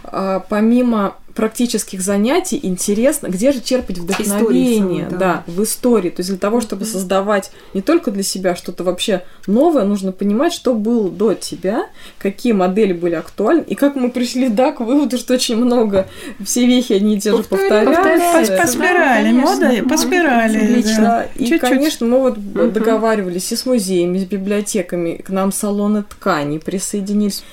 а, 0.05 0.41
помимо 0.41 0.76
помимо 0.77 1.17
практических 1.37 2.01
занятий 2.01 2.59
интересно, 2.63 3.29
где 3.29 3.53
же 3.53 3.61
черпать 3.61 3.99
вдохновение, 3.99 5.07
да. 5.11 5.17
да, 5.17 5.45
в 5.47 5.63
истории. 5.63 6.11
То 6.11 6.21
есть 6.21 6.31
для 6.31 6.39
того, 6.39 6.61
чтобы 6.61 6.87
создавать 6.87 7.53
не 7.75 7.83
только 7.83 8.11
для 8.11 8.23
себя 8.23 8.57
что-то 8.57 8.83
вообще 8.83 9.23
новое, 9.47 9.85
нужно 9.85 10.13
понимать, 10.13 10.53
что 10.53 10.75
было 10.75 11.11
до 11.11 11.35
тебя, 11.35 11.87
какие 12.19 12.53
модели 12.53 12.95
были 12.95 13.15
актуальны, 13.15 13.63
и 13.67 13.75
как 13.75 13.97
мы 13.97 14.11
пришли, 14.11 14.49
да, 14.49 14.73
к 14.73 14.81
выводу, 14.81 15.19
что 15.19 15.35
очень 15.35 15.57
много, 15.57 16.09
все 16.43 16.67
вехи 16.67 16.95
одни 16.95 17.17
и 17.17 17.21
те 17.21 17.37
же 17.37 17.43
повторяются. 17.43 18.57
По 18.57 18.67
спирали, 18.67 19.33
мода, 19.33 19.85
по 19.89 19.97
спирали. 19.97 20.57
Отлично. 20.57 21.27
И, 21.37 21.59
конечно, 21.59 22.07
мы 22.07 22.21
вот 22.21 22.73
договаривались 22.73 23.53
и 23.53 23.57
с 23.57 23.67
музеями, 23.67 24.19
и 24.19 24.21
с 24.23 24.25
библиотеками, 24.25 25.17
к 25.17 25.29
нам 25.29 25.53
салоны 25.53 26.03
тканей 26.03 26.59
присоединились. 26.59 27.45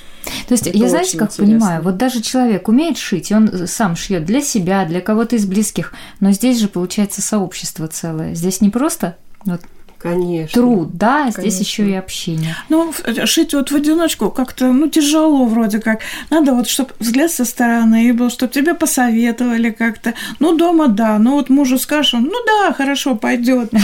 То 0.48 0.54
есть, 0.54 0.68
Это 0.68 0.78
я 0.78 0.90
знаете, 0.90 1.18
как 1.18 1.32
интересно. 1.32 1.46
понимаю, 1.46 1.84
вот 1.84 1.98
даже 1.98 2.22
человек 2.22 2.68
умеет 2.68 2.98
шить, 2.98 3.32
и 3.32 3.36
он 3.36 3.68
сам 3.74 3.96
шьет 3.96 4.26
для 4.26 4.42
себя, 4.42 4.86
для 4.86 5.02
кого-то 5.02 5.36
из 5.36 5.46
близких, 5.46 5.94
но 6.20 6.32
здесь 6.32 6.60
же 6.60 6.68
получается 6.68 7.22
сообщество 7.22 7.88
целое. 7.88 8.36
Здесь 8.36 8.62
не 8.62 8.70
просто 8.70 9.18
вот 9.46 9.62
Конечно. 10.04 10.62
Труд, 10.62 10.98
да, 10.98 11.20
Конечно. 11.20 11.42
здесь 11.42 11.60
еще 11.62 11.90
и 11.90 11.94
общение. 11.94 12.58
Ну, 12.68 12.94
шить 13.24 13.54
вот 13.54 13.72
в 13.72 13.76
одиночку 13.76 14.30
как-то, 14.32 14.74
ну, 14.74 14.90
тяжело 14.90 15.46
вроде 15.46 15.80
как. 15.80 16.02
Надо 16.30 16.54
вот, 16.54 16.68
чтобы 16.68 16.90
взгляд 17.00 17.32
со 17.32 17.46
стороны 17.46 18.12
был, 18.12 18.30
чтобы 18.30 18.52
тебе 18.52 18.74
посоветовали 18.74 19.70
как-то. 19.70 20.14
Ну, 20.40 20.58
дома, 20.58 20.90
да, 20.90 21.18
ну, 21.20 21.36
вот 21.36 21.50
мужу 21.50 21.80
скажешь, 21.80 22.16
он, 22.16 22.24
ну, 22.24 22.36
да, 22.46 22.74
хорошо, 22.74 23.16
пойдет. 23.16 23.72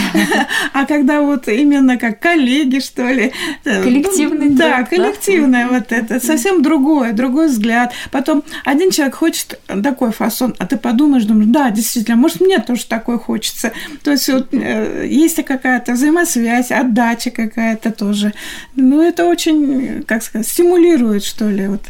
А 0.72 0.84
когда 0.84 1.22
вот 1.22 1.48
именно 1.48 1.96
как 1.96 2.20
коллеги, 2.20 2.80
что 2.80 3.08
ли. 3.08 3.32
Э, 3.64 3.82
Коллективный 3.82 4.50
Да, 4.50 4.82
коллективное 4.84 5.68
вот 5.68 5.90
это. 5.90 6.20
Совсем 6.20 6.62
другое, 6.62 7.12
другой 7.12 7.48
взгляд. 7.48 7.92
Потом 8.10 8.42
один 8.64 8.90
человек 8.90 9.14
хочет 9.14 9.58
такой 9.66 10.12
фасон, 10.12 10.54
а 10.58 10.66
ты 10.66 10.76
подумаешь, 10.76 11.24
думаешь, 11.24 11.48
да, 11.48 11.70
действительно, 11.70 12.16
может, 12.16 12.40
мне 12.40 12.58
тоже 12.58 12.84
такой 12.86 13.18
хочется. 13.18 13.72
То 14.04 14.10
есть 14.10 14.28
вот 14.28 14.48
э, 14.52 15.06
есть 15.08 15.42
какая-то 15.44 15.92
взаимодействие 15.92 16.09
взаимосвязь, 16.10 16.70
отдача 16.70 17.30
какая-то 17.30 17.92
тоже. 17.92 18.32
Ну, 18.74 19.00
это 19.00 19.26
очень, 19.26 20.02
как 20.02 20.22
сказать, 20.22 20.46
стимулирует, 20.46 21.24
что 21.24 21.48
ли, 21.48 21.68
вот. 21.68 21.82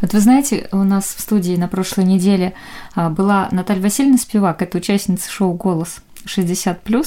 Вот 0.00 0.12
вы 0.14 0.20
знаете, 0.20 0.68
у 0.72 0.78
нас 0.78 1.14
в 1.14 1.20
студии 1.20 1.56
на 1.56 1.68
прошлой 1.68 2.04
неделе 2.04 2.54
а, 2.94 3.10
была 3.10 3.48
Наталья 3.50 3.82
Васильевна 3.82 4.16
Спивак, 4.16 4.62
это 4.62 4.78
участница 4.78 5.30
шоу 5.30 5.52
«Голос 5.52 5.98
60+,» 6.24 7.06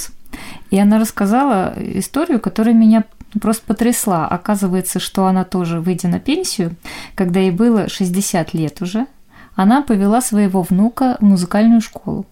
и 0.70 0.80
она 0.80 1.00
рассказала 1.00 1.74
историю, 1.78 2.40
которая 2.40 2.76
меня 2.76 3.04
просто 3.42 3.66
потрясла. 3.66 4.28
Оказывается, 4.28 5.00
что 5.00 5.26
она 5.26 5.44
тоже, 5.44 5.80
выйдя 5.80 6.08
на 6.08 6.20
пенсию, 6.20 6.76
когда 7.16 7.40
ей 7.40 7.52
было 7.52 7.90
60 7.90 8.54
лет 8.54 8.82
уже, 8.82 9.08
она 9.56 9.82
повела 9.82 10.22
своего 10.22 10.62
внука 10.62 11.18
в 11.20 11.24
музыкальную 11.24 11.82
школу, 11.82 12.26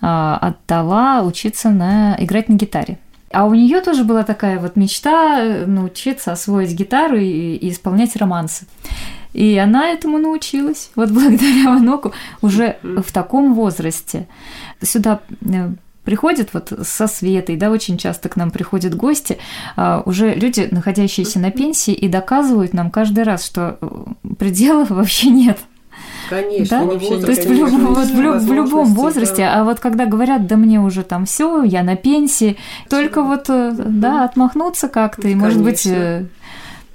а, 0.00 0.38
отдала 0.38 1.22
учиться 1.22 1.68
на, 1.70 2.16
играть 2.18 2.48
на 2.48 2.54
гитаре. 2.54 2.98
А 3.32 3.46
у 3.46 3.54
нее 3.54 3.80
тоже 3.80 4.04
была 4.04 4.24
такая 4.24 4.58
вот 4.58 4.74
мечта 4.76 5.40
э, 5.40 5.66
научиться 5.66 6.32
освоить 6.32 6.72
гитару 6.72 7.16
и, 7.16 7.54
и 7.54 7.70
исполнять 7.70 8.16
романсы. 8.16 8.66
И 9.32 9.56
она 9.56 9.90
этому 9.90 10.18
научилась, 10.18 10.90
вот 10.96 11.10
благодаря 11.10 11.76
внуку, 11.76 12.12
уже 12.42 12.78
в 12.82 13.12
таком 13.12 13.54
возрасте. 13.54 14.26
Сюда 14.82 15.20
э, 15.42 15.70
приходят 16.04 16.52
вот 16.52 16.72
со 16.82 17.06
Светой, 17.06 17.56
да, 17.56 17.70
очень 17.70 17.98
часто 17.98 18.28
к 18.28 18.36
нам 18.36 18.50
приходят 18.50 18.96
гости, 18.96 19.38
а, 19.76 20.02
уже 20.04 20.34
люди, 20.34 20.66
находящиеся 20.70 21.38
на 21.38 21.52
пенсии, 21.52 21.94
и 21.94 22.08
доказывают 22.08 22.72
нам 22.72 22.90
каждый 22.90 23.22
раз, 23.22 23.46
что 23.46 23.78
э, 23.80 24.34
пределов 24.38 24.90
вообще 24.90 25.30
нет. 25.30 25.58
Конечно, 26.30 26.78
да? 26.78 26.84
возраст, 26.84 27.24
То 27.24 27.30
есть 27.32 27.42
конечно, 27.42 27.66
в, 27.66 27.70
любом, 27.72 27.94
вот, 27.94 28.06
в, 28.06 28.46
в 28.46 28.52
любом 28.52 28.94
возрасте, 28.94 29.42
да. 29.42 29.60
а 29.60 29.64
вот 29.64 29.80
когда 29.80 30.06
говорят, 30.06 30.46
да 30.46 30.56
мне 30.56 30.80
уже 30.80 31.02
там 31.02 31.26
все, 31.26 31.64
я 31.64 31.82
на 31.82 31.96
пенсии, 31.96 32.56
только 32.88 33.22
вот, 33.22 33.46
э, 33.48 33.72
да, 33.76 34.24
отмахнуться 34.24 34.88
как-то, 34.88 35.26
и, 35.26 35.34
может 35.34 35.60
быть, 35.60 35.84
э, 35.86 36.26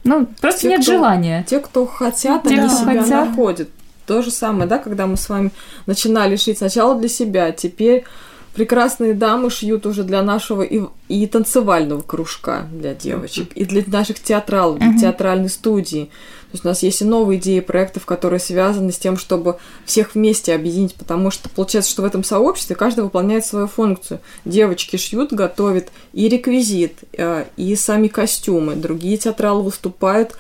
ну, 0.06 0.26
просто 0.40 0.62
те, 0.62 0.68
нет 0.70 0.84
кто, 0.84 0.94
желания. 0.94 1.46
Те, 1.50 1.60
кто 1.60 1.86
хотят, 1.86 2.44
те, 2.44 2.50
они 2.50 2.68
кто 2.68 2.78
себя 2.78 3.02
хотят. 3.02 3.30
находят. 3.30 3.70
То 4.08 4.22
же 4.22 4.32
самое, 4.32 4.70
да, 4.70 4.78
когда 4.78 5.06
мы 5.06 5.18
с 5.18 5.28
вами 5.28 5.52
начинали 5.86 6.38
шить 6.38 6.60
сначала 6.60 6.98
для 6.98 7.10
себя, 7.10 7.52
теперь 7.52 8.06
прекрасные 8.54 9.14
дамы 9.14 9.50
шьют 9.50 9.86
уже 9.86 10.04
для 10.04 10.24
нашего 10.24 10.62
и, 10.62 10.82
и 11.10 11.28
танцевального 11.28 12.02
кружка 12.02 12.68
для 12.72 12.94
девочек, 12.94 13.52
и 13.54 13.66
для 13.66 13.84
наших 13.86 14.20
театралов, 14.20 14.80
для 14.80 14.92
uh-huh. 14.92 15.00
театральной 15.00 15.50
студии. 15.50 16.10
Есть 16.56 16.66
у 16.66 16.68
нас 16.70 16.84
есть 16.84 17.02
и 17.02 17.06
новые 17.06 17.40
идеи 17.40 17.60
проектов, 17.60 18.06
которые 18.06 18.40
связаны 18.40 18.92
с 18.92 18.98
тем, 18.98 19.18
чтобы 19.18 19.58
всех 19.86 20.16
вместе 20.16 20.56
объединить, 20.56 20.96
потому 20.96 21.30
что 21.32 21.50
получается, 21.50 21.92
что 21.92 22.02
в 22.02 22.06
этом 22.06 22.24
сообществе 22.24 22.76
каждый 22.76 23.04
выполняет 23.04 23.46
свою 23.46 23.68
функцию. 23.68 24.22
Девочки 24.46 24.96
шьют, 24.96 25.34
готовят 25.34 25.90
и 26.14 26.30
реквизит, 26.30 27.00
э, 27.14 27.46
и 27.58 27.76
сами 27.76 28.08
костюмы. 28.08 28.76
Другие 28.76 29.18
театралы 29.18 29.64
выступают 29.64 30.38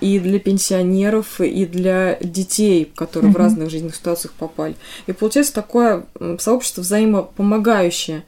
и 0.00 0.18
для 0.18 0.38
пенсионеров, 0.38 1.40
и 1.40 1.66
для 1.66 2.18
детей, 2.20 2.90
которые 2.94 3.30
mm-hmm. 3.30 3.34
в 3.34 3.38
разных 3.38 3.70
жизненных 3.70 3.96
ситуациях 3.96 4.34
попали. 4.38 4.74
И 5.06 5.12
получается 5.12 5.54
такое 5.54 6.06
сообщество 6.38 6.80
взаимопомогающее 6.80 8.24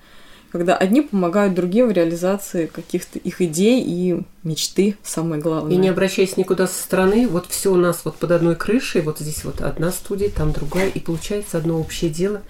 когда 0.58 0.76
одни 0.76 1.02
помогают 1.02 1.54
другим 1.54 1.88
в 1.88 1.92
реализации 1.92 2.66
каких-то 2.66 3.18
их 3.18 3.40
идей 3.40 3.82
и 3.84 4.22
мечты, 4.42 4.96
самое 5.02 5.40
главное. 5.40 5.72
И 5.72 5.76
не 5.76 5.88
обращаясь 5.88 6.36
никуда 6.36 6.66
со 6.66 6.82
стороны, 6.82 7.26
вот 7.28 7.46
все 7.46 7.72
у 7.72 7.76
нас 7.76 8.00
вот 8.04 8.16
под 8.16 8.30
одной 8.30 8.56
крышей, 8.56 9.02
вот 9.02 9.18
здесь 9.18 9.44
вот 9.44 9.60
одна 9.60 9.92
студия, 9.92 10.30
там 10.30 10.52
другая, 10.52 10.88
и 10.88 11.00
получается 11.00 11.58
одно 11.58 11.78
общее 11.78 12.10
дело. 12.10 12.42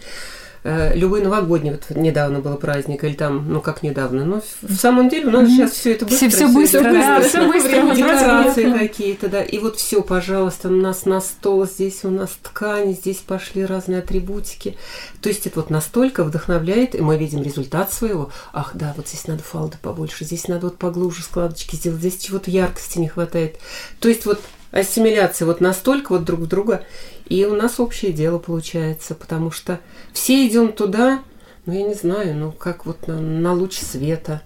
Э, 0.68 0.96
любой 0.96 1.22
новогодний, 1.22 1.70
вот 1.70 1.96
недавно 1.96 2.40
был 2.40 2.56
праздник, 2.56 3.04
или 3.04 3.12
там, 3.12 3.52
ну 3.52 3.60
как 3.60 3.84
недавно, 3.84 4.24
но 4.24 4.42
в 4.62 4.74
самом 4.74 5.08
деле 5.08 5.26
у 5.26 5.30
нас 5.30 5.44
mm-hmm. 5.44 5.52
сейчас 5.52 5.70
все 5.70 5.92
это 5.92 6.06
быстро. 6.06 6.28
Все, 6.28 6.36
все 6.36 6.48
быстро, 6.48 6.80
все 6.80 6.92
да, 6.92 7.20
все 7.20 7.46
быстро. 7.46 7.94
Декорации 7.94 8.72
какие-то, 8.72 9.28
да, 9.28 9.44
и 9.44 9.60
вот 9.60 9.76
все, 9.76 10.02
пожалуйста, 10.02 10.66
у 10.66 10.72
нас 10.72 11.04
на 11.04 11.20
стол, 11.20 11.66
здесь 11.66 12.04
у 12.04 12.10
нас 12.10 12.30
ткани, 12.42 12.94
здесь 12.94 13.18
пошли 13.18 13.64
разные 13.64 14.00
атрибутики. 14.00 14.76
То 15.22 15.28
есть 15.28 15.46
это 15.46 15.60
вот 15.60 15.70
настолько 15.70 16.24
вдохновляет, 16.24 16.96
и 16.96 17.00
мы 17.00 17.16
видим 17.16 17.44
результат 17.44 17.92
своего. 17.92 18.32
Ах, 18.52 18.72
да, 18.74 18.92
вот 18.96 19.06
здесь 19.06 19.28
надо 19.28 19.44
фалды 19.44 19.76
побольше, 19.80 20.24
здесь 20.24 20.48
надо 20.48 20.66
вот 20.66 20.78
поглубже 20.78 21.22
складочки 21.22 21.76
сделать, 21.76 22.00
здесь 22.00 22.18
чего-то 22.18 22.50
яркости 22.50 22.98
не 22.98 23.06
хватает. 23.06 23.60
То 24.00 24.08
есть 24.08 24.26
вот 24.26 24.40
ассимиляция 24.72 25.46
вот 25.46 25.60
настолько 25.60 26.10
вот 26.10 26.24
друг 26.24 26.40
в 26.40 26.46
друга, 26.48 26.82
и 27.28 27.44
у 27.44 27.54
нас 27.54 27.80
общее 27.80 28.12
дело 28.12 28.38
получается, 28.38 29.14
потому 29.14 29.50
что 29.50 29.80
все 30.12 30.46
идем 30.46 30.72
туда, 30.72 31.22
ну 31.66 31.72
я 31.72 31.82
не 31.82 31.94
знаю, 31.94 32.36
ну 32.36 32.52
как 32.52 32.86
вот 32.86 33.06
на, 33.08 33.20
на 33.20 33.52
луч 33.52 33.78
света. 33.78 34.42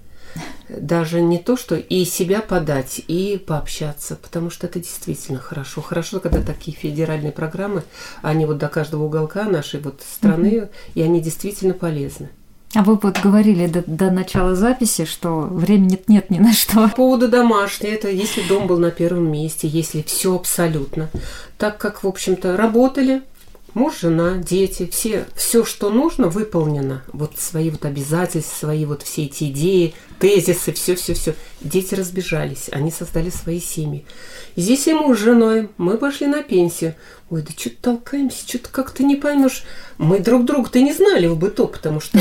даже 0.68 1.20
не 1.20 1.38
то, 1.38 1.56
что 1.56 1.76
и 1.76 2.04
себя 2.04 2.40
подать, 2.40 3.00
и 3.08 3.42
пообщаться, 3.44 4.16
потому 4.16 4.50
что 4.50 4.66
это 4.66 4.78
действительно 4.78 5.38
хорошо. 5.38 5.82
Хорошо, 5.82 6.20
когда 6.20 6.40
такие 6.40 6.76
федеральные 6.76 7.32
программы, 7.32 7.82
они 8.22 8.46
вот 8.46 8.58
до 8.58 8.68
каждого 8.68 9.04
уголка 9.04 9.44
нашей 9.44 9.80
вот 9.80 10.02
страны, 10.02 10.46
mm-hmm. 10.46 10.70
и 10.94 11.02
они 11.02 11.20
действительно 11.20 11.74
полезны. 11.74 12.30
А 12.72 12.84
вы 12.84 12.94
вот 13.02 13.18
говорили 13.18 13.66
до, 13.66 13.82
до 13.84 14.12
начала 14.12 14.54
записи, 14.54 15.04
что 15.04 15.40
времени 15.40 16.00
нет, 16.06 16.30
ни 16.30 16.38
на 16.38 16.52
что. 16.52 16.88
По 16.88 16.88
поводу 16.88 17.28
домашнего, 17.28 17.90
это 17.90 18.08
если 18.08 18.42
дом 18.42 18.68
был 18.68 18.78
на 18.78 18.92
первом 18.92 19.30
месте, 19.30 19.66
если 19.66 20.02
все 20.02 20.36
абсолютно. 20.36 21.10
Так 21.58 21.78
как, 21.78 22.04
в 22.04 22.06
общем-то, 22.06 22.56
работали, 22.56 23.22
муж, 23.74 24.00
жена, 24.00 24.36
дети, 24.36 24.86
все, 24.86 25.26
все, 25.34 25.64
что 25.64 25.90
нужно, 25.90 26.28
выполнено. 26.28 27.02
Вот 27.12 27.38
свои 27.38 27.70
вот 27.70 27.84
обязательства, 27.84 28.66
свои 28.66 28.84
вот 28.84 29.02
все 29.02 29.24
эти 29.24 29.50
идеи, 29.50 29.94
тезисы, 30.20 30.72
все-все-все. 30.72 31.34
Дети 31.60 31.94
разбежались, 31.94 32.68
они 32.70 32.90
создали 32.90 33.30
свои 33.30 33.60
семьи. 33.60 34.04
И 34.54 34.60
здесь 34.60 34.86
и 34.86 34.92
муж 34.92 35.18
с 35.18 35.22
женой, 35.22 35.70
мы 35.78 35.96
пошли 35.96 36.26
на 36.26 36.42
пенсию. 36.42 36.94
Ой, 37.30 37.42
да 37.42 37.52
что-то 37.56 37.76
толкаемся, 37.82 38.46
что-то 38.46 38.68
как-то 38.70 39.04
не 39.04 39.16
поймешь. 39.16 39.62
Мы 39.98 40.18
друг 40.18 40.44
друга-то 40.44 40.80
не 40.80 40.92
знали 40.92 41.26
в 41.28 41.36
быту, 41.36 41.68
потому 41.68 42.00
что 42.00 42.18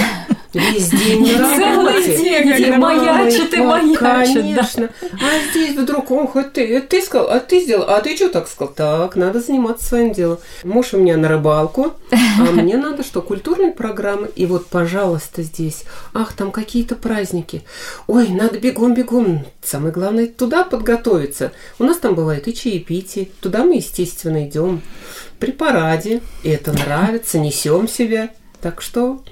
весь 0.53 0.89
день 0.89 1.35
на 1.35 1.57
работе. 1.57 2.17
Где 2.43 2.77
маячит 2.77 3.53
и 3.53 3.57
маячит. 3.57 3.97
Конечно. 3.97 4.89
А 5.13 5.49
здесь 5.49 5.75
вдруг, 5.75 6.11
ох, 6.11 6.35
а 6.35 6.43
ты, 6.43 6.79
ты 6.81 7.01
сказал, 7.01 7.29
а 7.31 7.39
ты 7.39 7.61
сделал, 7.61 7.85
а 7.89 8.01
ты 8.01 8.15
что 8.15 8.29
так 8.29 8.47
сказал? 8.47 8.73
Так, 8.73 9.15
надо 9.15 9.41
заниматься 9.41 9.87
своим 9.87 10.13
делом. 10.13 10.37
Муж 10.63 10.93
у 10.93 10.97
меня 10.97 11.17
на 11.17 11.27
рыбалку, 11.27 11.93
а 12.11 12.15
мне 12.51 12.77
надо 12.77 13.03
что, 13.03 13.23
культурные 13.23 13.71
программы. 13.71 14.29
И 14.35 14.45
вот, 14.45 14.67
пожалуйста, 14.67 15.41
здесь, 15.41 15.85
ах, 16.13 16.33
там 16.33 16.51
какие-то 16.51 16.95
праздники. 16.95 17.63
Ой, 18.07 18.29
надо 18.29 18.59
бегом-бегом. 18.59 19.45
Самое 19.61 19.93
главное, 19.93 20.27
туда 20.27 20.63
подготовиться. 20.63 21.51
У 21.77 21.83
нас 21.83 21.97
там 21.97 22.15
бывает 22.15 22.47
и 22.47 22.53
чаепитие. 22.53 23.29
Туда 23.39 23.63
мы, 23.63 23.75
естественно, 23.75 24.47
идем 24.47 24.81
при 25.39 25.51
параде. 25.51 26.21
И 26.43 26.49
это 26.49 26.71
нравится, 26.73 27.39
несем 27.39 27.87
себя. 27.87 28.31
Так 28.61 28.81
что 28.81 29.23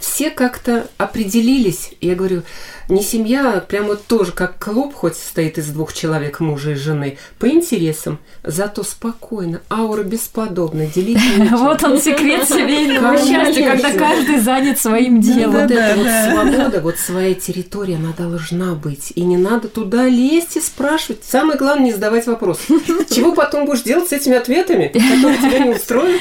все 0.00 0.30
как-то 0.30 0.88
определились. 0.98 1.92
Я 2.00 2.14
говорю, 2.14 2.42
не 2.90 3.02
семья, 3.02 3.52
а 3.54 3.60
прямо 3.60 3.96
тоже 3.96 4.32
как 4.32 4.58
клуб, 4.58 4.94
хоть 4.94 5.14
состоит 5.14 5.58
из 5.58 5.68
двух 5.68 5.92
человек, 5.92 6.40
мужа 6.40 6.72
и 6.72 6.74
жены, 6.74 7.18
по 7.38 7.48
интересам, 7.48 8.18
зато 8.42 8.82
спокойно, 8.82 9.60
аура 9.70 10.02
бесподобна, 10.02 10.86
делить 10.86 11.18
Вот 11.50 11.82
он 11.84 12.00
секрет 12.00 12.48
семейного 12.48 13.16
счастья, 13.16 13.70
когда 13.70 13.92
каждый 13.92 14.40
занят 14.40 14.78
своим 14.78 15.20
делом. 15.20 15.62
Вот 15.62 15.70
эта 15.70 15.96
вот 15.96 16.06
свобода, 16.06 16.80
вот 16.80 16.98
своя 16.98 17.34
территория, 17.34 17.96
она 17.96 18.12
должна 18.16 18.74
быть. 18.74 19.12
И 19.14 19.22
не 19.22 19.36
надо 19.36 19.68
туда 19.68 20.06
лезть 20.06 20.56
и 20.56 20.60
спрашивать. 20.60 21.24
Самое 21.24 21.58
главное, 21.58 21.86
не 21.86 21.92
задавать 21.92 22.26
вопрос. 22.26 22.58
Чего 23.10 23.32
потом 23.32 23.66
будешь 23.66 23.82
делать 23.82 24.08
с 24.08 24.12
этими 24.12 24.36
ответами, 24.36 24.88
которые 24.88 25.38
тебя 25.38 25.58
не 25.60 25.70
устроят? 25.70 26.20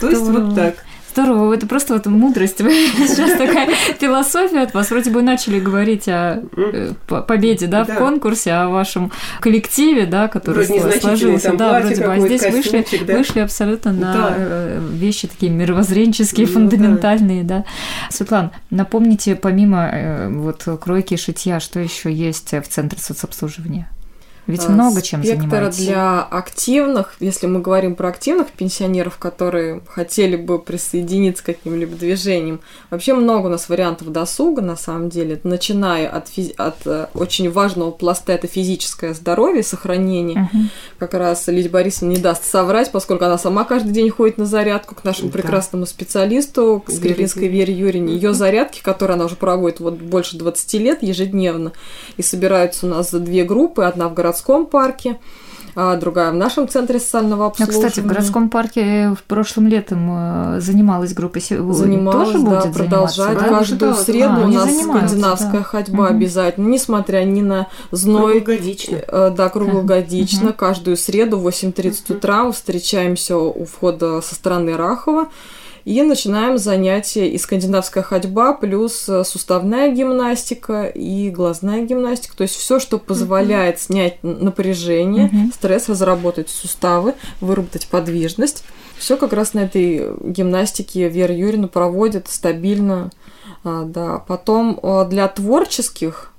То 0.00 0.08
есть 0.08 0.22
вот 0.22 0.54
так. 0.54 0.84
Здорово, 1.12 1.54
это 1.54 1.66
просто 1.66 1.94
вот 1.94 2.06
мудрость. 2.06 2.58
Сейчас 2.58 3.32
такая 3.32 3.68
философия 3.98 4.62
от 4.62 4.74
вас. 4.74 4.90
Вроде 4.90 5.10
бы 5.10 5.22
начали 5.22 5.58
говорить 5.58 6.08
о 6.08 6.42
э, 6.56 6.92
победе, 7.06 7.66
да, 7.66 7.84
в 7.84 7.94
конкурсе, 7.96 8.52
о 8.52 8.68
вашем 8.68 9.10
коллективе, 9.40 10.06
да, 10.06 10.28
который 10.28 10.64
сложился. 10.64 11.52
Да, 11.54 11.80
вроде 11.80 12.04
бы. 12.04 12.12
А 12.12 12.20
здесь 12.20 12.42
вышли, 12.42 12.86
вышли 13.12 13.40
абсолютно 13.40 13.92
на 13.92 14.34
э, 14.36 14.80
вещи 14.92 15.26
такие 15.26 15.50
мировоззренческие, 15.50 16.46
ну 16.46 16.52
фундаментальные, 16.52 17.42
да. 17.42 17.64
Светлана, 18.08 18.52
напомните, 18.70 19.34
помимо 19.34 19.88
э, 19.92 20.28
вот 20.28 20.66
кройки 20.80 21.14
и 21.14 21.16
шитья, 21.16 21.60
что 21.60 21.80
еще 21.80 22.12
есть 22.12 22.52
в 22.52 22.62
Центре 22.68 23.00
соцобслуживания? 23.00 23.88
Ведь 24.50 24.66
а, 24.66 24.70
много 24.70 25.02
чем 25.02 25.22
занимаетесь. 25.24 25.76
для 25.78 26.22
активных, 26.22 27.14
если 27.20 27.46
мы 27.46 27.60
говорим 27.60 27.94
про 27.94 28.08
активных 28.08 28.48
пенсионеров, 28.48 29.18
которые 29.18 29.80
хотели 29.88 30.36
бы 30.36 30.58
присоединиться 30.58 31.42
к 31.42 31.46
каким-либо 31.46 31.96
движениям, 31.96 32.60
вообще 32.90 33.14
много 33.14 33.46
у 33.46 33.50
нас 33.50 33.68
вариантов 33.68 34.10
досуга, 34.12 34.62
на 34.62 34.76
самом 34.76 35.08
деле, 35.08 35.40
начиная 35.44 36.08
от, 36.08 36.28
физи- 36.28 36.54
от 36.56 36.86
э, 36.86 37.06
очень 37.14 37.50
важного 37.50 37.90
пласта, 37.90 38.32
это 38.32 38.46
физическое 38.46 39.14
здоровье, 39.14 39.62
сохранение. 39.62 40.50
Uh-huh. 40.52 40.60
Как 40.98 41.14
раз 41.14 41.46
Лидия 41.48 41.68
Борисовна 41.68 42.12
не 42.12 42.18
даст 42.18 42.44
соврать, 42.44 42.90
поскольку 42.90 43.24
она 43.24 43.38
сама 43.38 43.64
каждый 43.64 43.92
день 43.92 44.10
ходит 44.10 44.38
на 44.38 44.46
зарядку 44.46 44.94
к 44.94 45.04
нашему 45.04 45.30
да. 45.30 45.38
прекрасному 45.38 45.86
специалисту, 45.86 46.82
к 46.86 46.90
Скрипинской 46.90 47.48
Вере 47.48 47.72
Юрьевне. 47.72 48.14
Ее 48.14 48.34
зарядки, 48.34 48.82
которые 48.82 49.14
она 49.14 49.26
уже 49.26 49.36
проводит 49.36 49.80
вот 49.80 49.94
больше 49.94 50.36
20 50.36 50.74
лет 50.74 51.02
ежедневно, 51.02 51.72
и 52.16 52.22
собираются 52.22 52.86
у 52.86 52.88
нас 52.88 53.10
за 53.10 53.20
две 53.20 53.44
группы, 53.44 53.84
одна 53.84 54.08
в 54.08 54.14
городском 54.14 54.39
городском 54.40 54.66
парке, 54.66 55.18
а 55.76 55.96
другая 55.96 56.32
в 56.32 56.34
нашем 56.34 56.68
центре 56.68 56.98
социального 56.98 57.46
обслуживания. 57.46 57.86
А, 57.86 57.88
кстати, 57.88 58.04
в 58.04 58.08
городском 58.08 58.50
парке 58.50 59.14
в 59.16 59.22
прошлом 59.22 59.68
летом 59.68 60.56
э, 60.56 60.60
занималась 60.60 61.14
группа 61.14 61.38
Занималась, 61.40 62.32
тоже 62.32 62.44
да, 62.44 62.60
будет 62.60 62.74
продолжать. 62.74 63.38
Да? 63.38 63.48
Каждую 63.48 63.94
среду 63.94 64.42
а, 64.42 64.44
у 64.46 64.48
нас 64.48 64.68
скандинавская 64.76 65.60
да. 65.60 65.62
ходьба 65.62 66.04
угу. 66.04 66.14
обязательно, 66.14 66.66
несмотря 66.66 67.24
ни 67.24 67.40
на 67.40 67.68
зной. 67.92 68.40
Круглогодично. 68.40 68.96
Э, 69.06 69.32
да, 69.36 69.48
круглогодично. 69.48 70.50
Угу. 70.50 70.56
Каждую 70.58 70.96
среду 70.96 71.38
в 71.38 71.46
8.30 71.46 71.90
угу. 71.90 72.14
утра 72.14 72.50
встречаемся 72.50 73.36
у 73.36 73.64
входа 73.64 74.20
со 74.22 74.34
стороны 74.34 74.76
Рахова. 74.76 75.28
И 75.84 76.02
начинаем 76.02 76.58
занятия 76.58 77.28
и 77.28 77.38
скандинавская 77.38 78.02
ходьба, 78.02 78.52
плюс 78.52 79.08
э, 79.08 79.24
суставная 79.24 79.90
гимнастика 79.90 80.84
и 80.84 81.30
глазная 81.30 81.84
гимнастика. 81.84 82.36
То 82.36 82.42
есть 82.42 82.56
все, 82.56 82.78
что 82.78 82.98
позволяет 82.98 83.76
mm-hmm. 83.76 83.80
снять 83.80 84.22
напряжение, 84.22 85.28
mm-hmm. 85.28 85.54
стресс, 85.54 85.88
разработать 85.88 86.50
суставы, 86.50 87.14
выработать 87.40 87.88
подвижность. 87.88 88.64
Все 88.98 89.16
как 89.16 89.32
раз 89.32 89.54
на 89.54 89.60
этой 89.60 90.08
гимнастике 90.22 91.08
Вера 91.08 91.34
Юрьевна 91.34 91.68
проводит 91.68 92.28
стабильно. 92.28 93.10
А, 93.64 93.84
да. 93.84 94.18
Потом 94.18 94.78
э, 94.82 95.06
для 95.08 95.26
творческих 95.28 96.32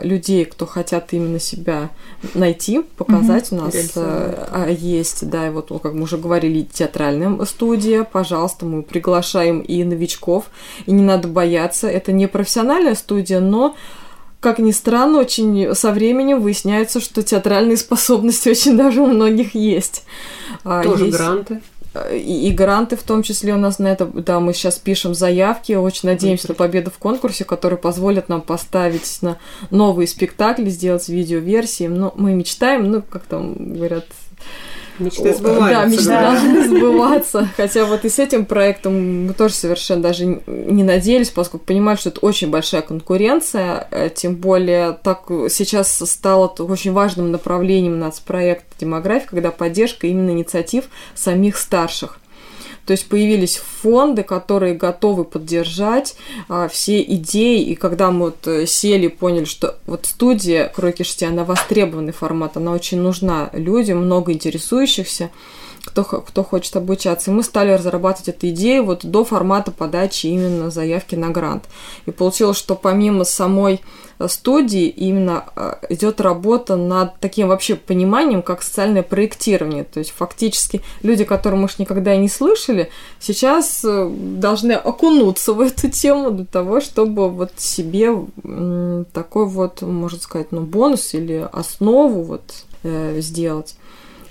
людей, 0.00 0.44
кто 0.44 0.66
хотят 0.66 1.12
именно 1.12 1.38
себя 1.38 1.90
найти, 2.34 2.80
показать. 2.96 3.52
Угу. 3.52 3.60
У 3.60 3.64
нас 3.64 3.74
э, 3.94 4.76
есть, 4.78 5.28
да, 5.28 5.46
и 5.46 5.50
вот, 5.50 5.70
как 5.82 5.94
мы 5.94 6.02
уже 6.02 6.18
говорили, 6.18 6.62
театральная 6.62 7.44
студия. 7.44 8.04
Пожалуйста, 8.04 8.66
мы 8.66 8.82
приглашаем 8.82 9.60
и 9.60 9.84
новичков. 9.84 10.46
И 10.86 10.92
не 10.92 11.02
надо 11.02 11.28
бояться. 11.28 11.88
Это 11.88 12.12
не 12.12 12.26
профессиональная 12.26 12.96
студия, 12.96 13.40
но 13.40 13.76
как 14.40 14.58
ни 14.58 14.70
странно, 14.70 15.18
очень 15.18 15.74
со 15.74 15.92
временем 15.92 16.40
выясняется, 16.40 17.00
что 17.00 17.22
театральные 17.22 17.76
способности 17.78 18.48
очень 18.48 18.76
даже 18.76 19.00
у 19.00 19.06
многих 19.06 19.54
есть. 19.54 20.04
А, 20.64 20.82
Тоже 20.82 21.06
есть... 21.06 21.16
гранты 21.16 21.60
и, 22.12 22.48
и 22.48 22.52
гранты 22.52 22.96
в 22.96 23.02
том 23.02 23.22
числе 23.22 23.54
у 23.54 23.58
нас 23.58 23.78
на 23.78 23.88
это, 23.88 24.06
да, 24.06 24.40
мы 24.40 24.52
сейчас 24.52 24.78
пишем 24.78 25.14
заявки, 25.14 25.72
очень 25.72 26.08
надеемся 26.08 26.48
на 26.48 26.54
победу 26.54 26.90
в 26.90 26.98
конкурсе, 26.98 27.44
который 27.44 27.78
позволит 27.78 28.28
нам 28.28 28.40
поставить 28.40 29.18
на 29.22 29.38
новые 29.70 30.06
спектакли, 30.06 30.68
сделать 30.70 31.08
видеоверсии, 31.08 31.86
но 31.86 32.12
мы 32.16 32.34
мечтаем, 32.34 32.90
ну, 32.90 33.02
как 33.02 33.24
там 33.24 33.74
говорят, 33.74 34.06
Мечты 34.98 35.34
сбываются. 35.34 35.68
Да, 35.68 35.84
мечты 35.86 36.08
да. 36.08 36.32
должны 36.32 36.68
сбываться. 36.68 37.48
Хотя 37.56 37.84
вот 37.84 38.04
и 38.04 38.08
с 38.08 38.18
этим 38.18 38.44
проектом 38.44 39.26
мы 39.26 39.34
тоже 39.34 39.54
совершенно 39.54 40.02
даже 40.02 40.24
не 40.26 40.82
надеялись, 40.82 41.30
поскольку 41.30 41.66
понимали, 41.66 41.96
что 41.96 42.10
это 42.10 42.20
очень 42.20 42.50
большая 42.50 42.82
конкуренция, 42.82 43.86
э, 43.90 44.10
тем 44.14 44.36
более 44.36 44.92
так 44.92 45.26
сейчас 45.50 45.92
стало 45.92 46.46
очень 46.46 46.92
важным 46.92 47.30
направлением 47.30 47.98
нацпроекта 47.98 48.66
демографии, 48.78 49.28
когда 49.28 49.50
поддержка 49.50 50.06
именно 50.06 50.30
инициатив 50.30 50.84
самих 51.14 51.56
старших. 51.56 52.18
То 52.88 52.92
есть 52.92 53.06
появились 53.06 53.58
фонды, 53.58 54.22
которые 54.22 54.72
готовы 54.72 55.24
поддержать 55.24 56.16
а, 56.48 56.68
все 56.68 57.02
идеи. 57.02 57.60
И 57.60 57.74
когда 57.74 58.10
мы 58.10 58.26
вот 58.26 58.46
э, 58.46 58.64
сели, 58.64 59.08
поняли, 59.08 59.44
что 59.44 59.76
вот 59.84 60.06
студия 60.06 60.72
Кройки 60.74 61.04
она 61.22 61.44
востребованный 61.44 62.14
формат, 62.14 62.56
она 62.56 62.72
очень 62.72 62.98
нужна 63.02 63.50
людям, 63.52 63.98
много 63.98 64.32
интересующихся 64.32 65.28
кто, 65.88 66.04
кто 66.04 66.44
хочет 66.44 66.76
обучаться. 66.76 67.30
И 67.30 67.34
мы 67.34 67.42
стали 67.42 67.72
разрабатывать 67.72 68.28
эту 68.28 68.50
идею 68.50 68.84
вот 68.84 69.06
до 69.06 69.24
формата 69.24 69.70
подачи 69.70 70.26
именно 70.26 70.70
заявки 70.70 71.14
на 71.14 71.30
грант. 71.30 71.64
И 72.04 72.10
получилось, 72.10 72.58
что 72.58 72.74
помимо 72.74 73.24
самой 73.24 73.80
э, 74.18 74.28
студии 74.28 74.86
именно 74.86 75.44
э, 75.56 75.74
идет 75.88 76.20
работа 76.20 76.76
над 76.76 77.18
таким 77.20 77.48
вообще 77.48 77.74
пониманием, 77.74 78.42
как 78.42 78.62
социальное 78.62 79.02
проектирование. 79.02 79.84
То 79.84 80.00
есть 80.00 80.10
фактически 80.10 80.82
люди, 81.02 81.24
которые, 81.24 81.58
может, 81.58 81.78
никогда 81.78 82.14
и 82.14 82.18
не 82.18 82.28
слышали, 82.28 82.90
сейчас 83.18 83.82
э, 83.82 84.10
должны 84.12 84.72
окунуться 84.72 85.54
в 85.54 85.60
эту 85.60 85.90
тему 85.90 86.30
для 86.32 86.44
того, 86.44 86.80
чтобы 86.80 87.30
вот 87.30 87.52
себе 87.56 88.10
такой 89.14 89.46
вот, 89.46 89.80
можно 89.80 90.18
сказать, 90.20 90.52
ну, 90.52 90.60
бонус 90.60 91.14
или 91.14 91.48
основу 91.50 92.22
вот 92.22 92.64
сделать. 93.16 93.74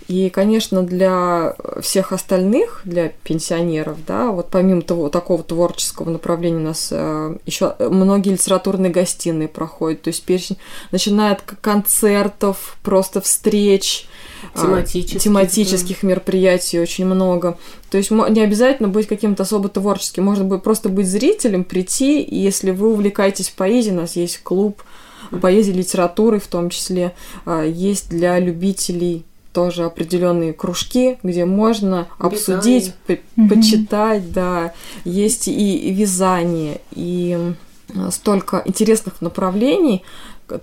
И, 0.08 0.30
конечно, 0.30 0.84
для 0.84 1.56
всех 1.82 2.13
остальных, 2.13 2.82
для 2.86 3.10
пенсионеров, 3.24 3.98
да, 4.06 4.32
вот 4.32 4.48
помимо 4.50 4.82
того, 4.82 5.10
такого 5.10 5.43
творческого 5.43 6.10
направления 6.10 6.58
у 6.58 6.62
нас 6.62 6.89
э, 6.91 7.36
еще 7.46 7.76
многие 7.80 8.30
литературные 8.30 8.89
гостиные 8.89 9.50
проходят, 9.50 10.04
то 10.04 10.08
есть 10.08 10.24
перечень, 10.24 10.58
начиная 10.91 11.34
от 11.34 11.41
концертов, 11.41 12.78
просто 12.84 13.20
встреч, 13.20 14.08
а, 14.54 14.62
тематических, 14.62 15.22
тематических 15.22 15.98
да. 16.02 16.08
мероприятий 16.08 16.80
очень 16.80 17.06
много. 17.06 17.58
То 17.89 17.98
есть 17.98 18.10
не 18.10 18.41
обязательно 18.41 18.88
быть 18.88 19.08
каким-то 19.08 19.43
особо 19.43 19.67
творческим, 19.67 20.24
можно 20.24 20.46
быть 20.46 20.63
просто 20.63 20.88
быть 20.88 21.08
зрителем, 21.08 21.65
прийти, 21.65 22.22
и 22.22 22.38
если 22.38 22.72
вы 22.72 22.93
увлекаетесь 22.93 23.50
поэзией, 23.50 23.93
у 23.93 24.02
нас 24.02 24.15
есть 24.15 24.41
клуб 24.41 24.84
поэзии, 25.41 25.74
литературы 25.74 26.39
в 26.39 26.48
том 26.48 26.70
числе, 26.70 27.13
а, 27.46 27.63
есть 27.65 28.10
для 28.10 28.39
любителей 28.39 29.26
тоже 29.53 29.86
определенные 29.86 30.53
кружки, 30.53 31.17
где 31.23 31.45
можно 31.45 32.07
обсудить, 32.19 32.93
по 33.05 33.17
почитать, 33.49 34.31
да, 34.31 34.73
есть 35.03 35.47
и, 35.47 35.77
и 35.77 35.93
вязание, 35.93 36.81
и 36.91 37.53
столько 38.12 38.62
интересных 38.65 39.21
направлений, 39.21 40.03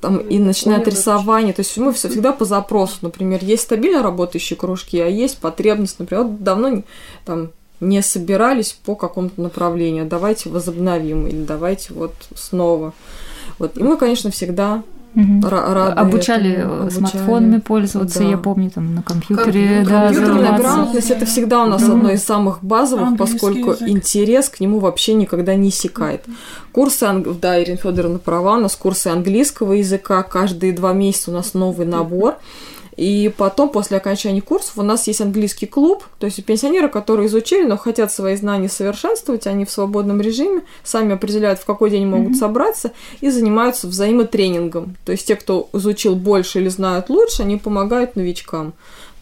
там, 0.00 0.18
и 0.18 0.38
начинает 0.38 0.88
рисование. 0.88 1.52
То 1.52 1.60
есть 1.60 1.76
мы 1.76 1.92
все 1.92 2.08
всегда 2.08 2.32
по 2.32 2.44
запросу. 2.44 2.96
Например, 3.02 3.40
есть 3.42 3.64
стабильно 3.64 4.02
работающие 4.02 4.56
кружки, 4.56 4.98
а 4.98 5.06
есть 5.06 5.38
потребность, 5.38 5.98
например, 5.98 6.24
вот 6.24 6.42
давно 6.42 6.82
там 7.24 7.50
не 7.80 8.02
собирались 8.02 8.72
по 8.72 8.94
какому-то 8.94 9.40
направлению, 9.40 10.06
давайте 10.06 10.48
возобновим 10.48 11.26
или 11.26 11.42
давайте 11.42 11.92
вот 11.92 12.14
снова. 12.34 12.94
Вот. 13.58 13.76
И 13.76 13.82
мы, 13.82 13.96
конечно, 13.96 14.30
всегда 14.30 14.82
Угу. 15.14 15.48
Рады 15.48 15.92
обучали 15.92 16.52
этому, 16.52 16.74
обучали. 16.74 16.98
смартфонами 16.98 17.60
пользоваться, 17.60 18.18
да. 18.18 18.24
я 18.24 18.38
помню, 18.38 18.70
там 18.70 18.94
на 18.94 19.02
компьютере, 19.02 19.84
да, 19.88 20.06
Компьютерная 20.06 20.58
грамотность 20.58 21.10
это 21.10 21.24
всегда 21.26 21.62
у 21.62 21.66
нас 21.66 21.82
да. 21.82 21.92
одно 21.92 22.10
из 22.10 22.24
самых 22.24 22.62
базовых, 22.62 23.08
Английский 23.08 23.38
поскольку 23.38 23.70
язык. 23.70 23.88
интерес 23.88 24.48
к 24.48 24.60
нему 24.60 24.80
вообще 24.80 25.14
никогда 25.14 25.54
не 25.54 25.68
иссякает. 25.68 26.24
Курсы, 26.72 27.06
да, 27.40 27.62
Ирина 27.62 27.76
Федоровна 27.76 28.18
права, 28.18 28.56
у 28.56 28.60
нас 28.60 28.74
курсы 28.74 29.08
английского 29.08 29.74
языка, 29.74 30.22
каждые 30.24 30.72
два 30.72 30.92
месяца 30.92 31.30
у 31.30 31.34
нас 31.34 31.54
новый 31.54 31.86
набор. 31.86 32.32
Угу. 32.32 32.38
И 32.96 33.32
потом, 33.36 33.70
после 33.70 33.96
окончания 33.96 34.40
курсов, 34.40 34.78
у 34.78 34.82
нас 34.82 35.06
есть 35.06 35.20
английский 35.20 35.66
клуб, 35.66 36.04
то 36.18 36.26
есть 36.26 36.44
пенсионеры, 36.44 36.88
которые 36.88 37.26
изучили, 37.26 37.64
но 37.64 37.76
хотят 37.76 38.12
свои 38.12 38.36
знания 38.36 38.68
совершенствовать, 38.68 39.46
они 39.46 39.64
в 39.64 39.70
свободном 39.70 40.20
режиме 40.20 40.62
сами 40.84 41.14
определяют, 41.14 41.58
в 41.58 41.64
какой 41.64 41.90
день 41.90 42.06
могут 42.06 42.32
mm-hmm. 42.32 42.38
собраться 42.38 42.92
и 43.20 43.30
занимаются 43.30 43.88
взаимотренингом. 43.88 44.96
То 45.04 45.12
есть 45.12 45.26
те, 45.26 45.34
кто 45.36 45.68
изучил 45.72 46.14
больше 46.14 46.60
или 46.60 46.68
знают 46.68 47.08
лучше, 47.10 47.42
они 47.42 47.56
помогают 47.56 48.16
новичкам. 48.16 48.74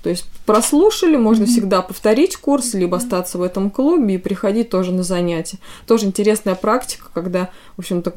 То 0.03 0.11
есть 0.11 0.25
прослушали, 0.47 1.17
можно 1.17 1.45
mm-hmm. 1.45 1.47
всегда 1.47 1.83
повторить 1.83 2.37
курс, 2.37 2.75
либо 2.75 2.97
остаться 2.97 3.39
в 3.39 3.43
этом 3.43 3.71
клубе 3.71 4.17
и 4.17 4.19
приходить 4.19 4.69
тоже 4.69 4.91
на 4.91 5.05
занятия. 5.05 5.59
Тоже 5.87 6.07
интересная 6.07 6.57
практика, 6.57 7.07
когда, 7.15 7.51
в 7.77 7.81
общем-то, 7.81 8.13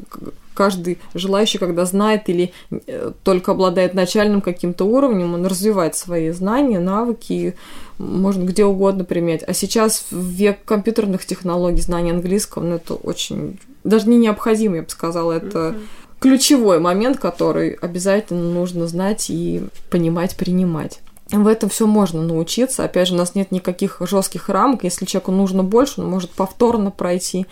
каждый 0.56 0.98
желающий, 1.14 1.60
когда 1.60 1.86
знает 1.86 2.28
или 2.28 2.54
э, 2.72 3.12
только 3.24 3.52
обладает 3.52 3.94
начальным 3.94 4.42
каким-то 4.42 4.86
уровнем, 4.86 5.36
он 5.36 5.46
развивает 5.46 5.96
свои 5.96 6.32
знания, 6.32 6.80
навыки, 6.80 7.56
можно 8.00 8.44
где 8.46 8.66
угодно 8.66 9.04
применять. 9.04 9.44
А 9.44 9.54
сейчас 9.54 10.08
в 10.10 10.26
век 10.26 10.66
компьютерных 10.66 11.24
технологий, 11.26 11.82
знания 11.82 12.12
английского, 12.12 12.64
ну, 12.64 12.76
это 12.78 12.96
очень, 12.96 13.60
даже 13.84 14.10
не 14.10 14.18
необходимо, 14.18 14.78
я 14.78 14.82
бы 14.82 14.90
сказала, 14.90 15.34
это 15.34 15.60
mm-hmm 15.60 15.82
ключевой 16.18 16.80
момент, 16.80 17.20
который 17.20 17.72
обязательно 17.74 18.50
нужно 18.52 18.88
знать 18.88 19.30
и 19.30 19.62
понимать, 19.92 20.36
принимать 20.36 21.02
в 21.32 21.48
этом 21.48 21.70
все 21.70 21.88
можно 21.88 22.22
научиться. 22.22 22.84
Опять 22.84 23.08
же, 23.08 23.16
у 23.16 23.18
нас 23.18 23.36
нет 23.36 23.52
никаких 23.52 23.98
жестких 24.02 24.50
рамок. 24.50 24.84
Если 24.84 25.06
человеку 25.06 25.32
нужно 25.32 25.64
больше, 25.64 26.02
он 26.02 26.10
может 26.10 26.32
повторно 26.32 26.92
пройти 26.92 27.48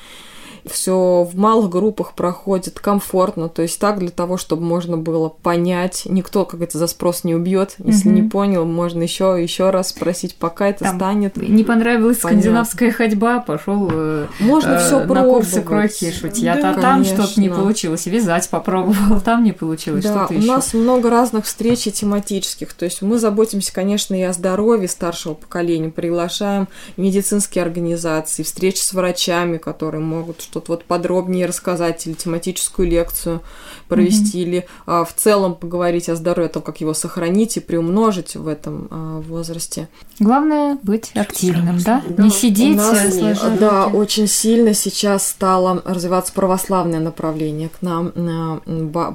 все 0.66 1.24
в 1.24 1.38
малых 1.38 1.70
группах 1.70 2.14
проходит 2.14 2.80
комфортно, 2.80 3.50
то 3.50 3.62
есть 3.62 3.80
так 3.80 4.00
для 4.00 4.10
того, 4.10 4.38
чтобы 4.38 4.64
можно 4.64 4.98
было 4.98 5.30
понять, 5.30 6.04
никто 6.06 6.46
как 6.46 6.62
это 6.62 6.78
за 6.78 6.88
спрос 6.88 7.24
не 7.24 7.36
убьет, 7.36 7.76
если 7.80 8.10
угу. 8.10 8.16
не 8.16 8.30
понял, 8.30 8.66
можно 8.66 9.04
еще 9.04 9.42
еще 9.42 9.70
раз 9.70 9.90
спросить, 9.90 10.36
пока 10.36 10.70
это 10.70 10.86
Там 10.86 10.98
станет. 10.98 11.38
Не 11.38 11.64
понравилась 11.64 12.20
понятно. 12.20 12.42
скандинавская 12.42 12.92
ходьба, 12.92 13.40
пошел 13.40 13.90
э, 13.92 14.28
можно 14.40 14.72
э, 14.72 14.80
все 14.80 15.04
на 15.04 15.24
курсы 15.24 15.62
кройки 15.62 16.12
шутья, 16.12 16.58
да, 16.62 16.74
там 16.74 17.04
что-то 17.04 17.40
не 17.40 17.50
получилось, 17.50 18.06
вязать 18.06 18.50
попробовал, 18.50 19.22
там 19.22 19.44
не 19.44 19.52
получилось, 19.52 20.04
да, 20.04 20.26
что-то 20.26 20.40
у 20.40 20.46
нас 20.46 20.74
много 20.74 21.10
разных 21.10 21.46
встреч 21.46 21.88
и 21.88 21.92
тематических, 21.92 22.74
то 22.74 22.86
есть 22.86 23.02
мы 23.02 23.20
заботимся, 23.20 23.74
конечно, 23.74 24.16
и 24.16 24.22
о 24.22 24.34
здоровье 24.34 24.88
старшего 24.88 25.34
поколения, 25.34 25.90
приглашаем 25.90 26.68
медицинские 26.98 27.64
организации, 27.64 28.44
встречи 28.44 28.80
с 28.80 28.94
врачами, 28.94 29.58
которые 29.58 30.02
могут 30.02 30.42
что-то 30.54 30.74
вот 30.74 30.86
подробнее 30.86 31.48
рассказать 31.48 32.06
или 32.06 32.14
тематическую 32.14 32.88
лекцию 32.88 33.42
провести, 33.88 34.38
mm-hmm. 34.38 34.44
или 34.44 34.66
а, 34.86 35.04
в 35.04 35.14
целом 35.14 35.56
поговорить 35.56 36.10
о 36.10 36.16
здоровье, 36.16 36.48
о 36.50 36.54
том, 36.54 36.62
как 36.62 36.80
его 36.80 36.94
сохранить 36.94 37.58
и 37.58 37.60
приумножить 37.60 38.36
в 38.36 38.48
этом 38.48 38.88
а, 38.92 39.22
возрасте. 39.22 39.90
Главное 40.20 40.78
быть 40.84 41.12
активным, 41.16 41.80
да? 41.80 42.04
да. 42.08 42.24
Не 42.24 42.30
сидеть, 42.30 42.78
нас, 42.78 43.16
сложа 43.16 43.50
Да, 43.60 43.88
очень 43.88 44.28
сильно 44.28 44.76
сейчас 44.76 45.28
стало 45.28 45.82
развиваться 45.86 46.32
православное 46.34 47.00
направление. 47.00 47.70
К 47.70 47.82
нам 47.82 48.62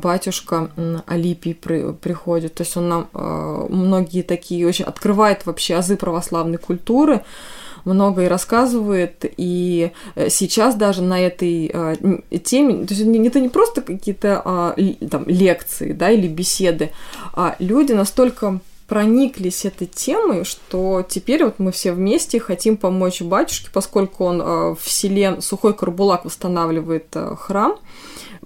батюшка 0.00 0.70
Алипий 1.06 1.54
при, 1.54 1.92
приходит, 1.92 2.54
то 2.54 2.64
есть 2.64 2.76
он 2.76 2.88
нам 2.88 3.08
а, 3.14 3.66
многие 3.68 4.22
такие 4.22 4.66
очень 4.66 4.86
открывает 4.86 5.46
вообще 5.46 5.76
азы 5.76 5.96
православной 5.96 6.58
культуры, 6.58 7.22
много 7.84 8.24
и 8.24 8.28
рассказывает, 8.28 9.24
и 9.36 9.92
э, 10.14 10.28
сейчас 10.28 10.74
даже 10.74 11.02
на 11.02 11.20
этой 11.20 11.70
э, 11.72 11.96
теме, 12.44 12.86
то 12.86 12.94
есть 12.94 13.06
это 13.06 13.40
не 13.40 13.48
просто 13.48 13.82
какие-то 13.82 14.42
а, 14.44 14.76
там 15.10 15.24
лекции, 15.26 15.92
да, 15.92 16.10
или 16.10 16.28
беседы, 16.28 16.90
а 17.34 17.56
люди 17.58 17.92
настолько 17.92 18.60
прониклись 18.86 19.64
этой 19.64 19.86
темой, 19.86 20.44
что 20.44 21.04
теперь 21.08 21.44
вот 21.44 21.58
мы 21.58 21.72
все 21.72 21.92
вместе 21.92 22.40
хотим 22.40 22.76
помочь 22.76 23.20
батюшке, 23.20 23.68
поскольку 23.72 24.24
он 24.24 24.40
э, 24.40 24.74
в 24.74 24.90
селе 24.90 25.40
Сухой 25.40 25.74
Карбулак 25.74 26.24
восстанавливает 26.24 27.14
храм. 27.38 27.76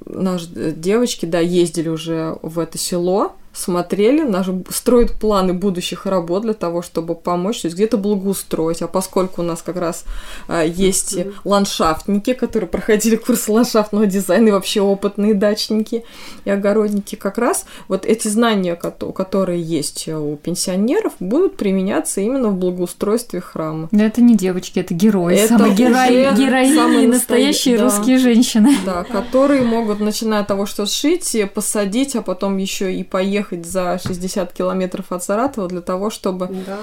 Наши 0.05 0.47
девочки, 0.73 1.27
да, 1.27 1.39
ездили 1.39 1.89
уже 1.89 2.37
в 2.43 2.59
это 2.59 2.77
село, 2.77 3.37
смотрели, 3.53 4.23
наши 4.23 4.63
строят 4.71 5.13
планы 5.13 5.53
будущих 5.53 6.07
работ 6.07 6.43
для 6.43 6.55
того, 6.55 6.83
чтобы 6.83 7.15
помочь, 7.15 7.63
то 7.63 7.67
есть 7.67 7.77
где-то 7.77 7.99
благоустроить. 7.99 8.83
А 8.83 8.89
поскольку 8.89 9.43
у 9.43 9.45
нас 9.45 9.63
как 9.63 9.77
раз 9.77 10.05
а, 10.49 10.65
есть 10.65 11.15
mm-hmm. 11.15 11.35
ландшафтники, 11.45 12.33
которые 12.33 12.69
проходили 12.69 13.17
курс 13.17 13.49
ландшафтного 13.49 14.07
дизайна, 14.07 14.49
и 14.49 14.53
вообще 14.53 14.81
опытные 14.81 15.35
дачники 15.35 16.05
и 16.45 16.51
огородники, 16.51 17.15
как 17.15 17.39
раз 17.39 17.67
вот 17.89 18.07
эти 18.07 18.29
знания, 18.29 18.75
которые 18.75 19.61
есть 19.61 20.09
у 20.09 20.37
пенсионеров, 20.37 21.13
будут 21.21 21.57
применяться 21.57 22.21
именно 22.21 22.49
в 22.49 22.57
благоустройстве 22.57 23.41
храма. 23.41 23.89
Да 23.93 24.05
это 24.05 24.23
не 24.23 24.35
девочки, 24.35 24.81
это 24.81 24.95
герои, 24.95 25.37
это 25.37 25.59
самые 25.59 25.75
герои, 25.75 26.35
героини, 26.37 26.75
самые 26.75 27.09
настоящие 27.09 27.77
да, 27.77 27.85
русские 27.85 28.19
женщины. 28.19 28.75
Да, 28.87 29.05
которые 29.05 29.63
могут, 29.63 30.01
начиная 30.01 30.41
от 30.41 30.49
того, 30.49 30.67
что 30.67 30.87
сшить, 30.87 31.37
посадить, 31.55 32.17
а 32.17 32.23
потом 32.23 32.57
еще 32.57 32.95
и 32.95 33.05
поехать 33.05 33.42
ехать 33.43 33.67
за 33.67 33.99
60 33.99 34.53
километров 34.53 35.13
от 35.13 35.23
Саратова 35.23 35.69
для 35.69 35.81
того, 35.81 36.11
чтобы 36.11 36.49
да, 36.67 36.79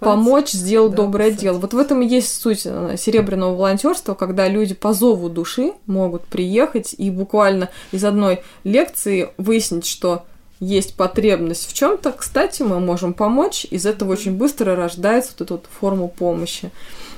помочь 0.00 0.50
сделать 0.50 0.92
да, 0.92 0.98
доброе 0.98 1.30
кстати. 1.30 1.42
дело. 1.42 1.58
Вот 1.58 1.72
в 1.72 1.78
этом 1.78 2.02
и 2.02 2.06
есть 2.06 2.40
суть 2.40 2.62
э, 2.64 2.96
серебряного 2.98 3.54
волонтерства, 3.54 4.14
когда 4.14 4.48
люди 4.48 4.74
по 4.74 4.92
зову 4.92 5.28
души 5.28 5.72
могут 5.86 6.24
приехать 6.24 6.94
и 6.96 7.10
буквально 7.10 7.70
из 7.92 8.04
одной 8.04 8.42
лекции 8.64 9.30
выяснить, 9.38 9.86
что 9.86 10.24
есть 10.60 10.96
потребность 10.96 11.68
в 11.68 11.74
чем-то, 11.74 12.12
кстати, 12.12 12.62
мы 12.62 12.80
можем 12.80 13.12
помочь. 13.12 13.66
Из 13.70 13.86
этого 13.86 14.12
очень 14.12 14.36
быстро 14.36 14.76
рождается 14.76 15.32
вот 15.32 15.40
эта 15.42 15.54
вот 15.54 15.66
форма 15.80 16.08
помощи. 16.08 16.70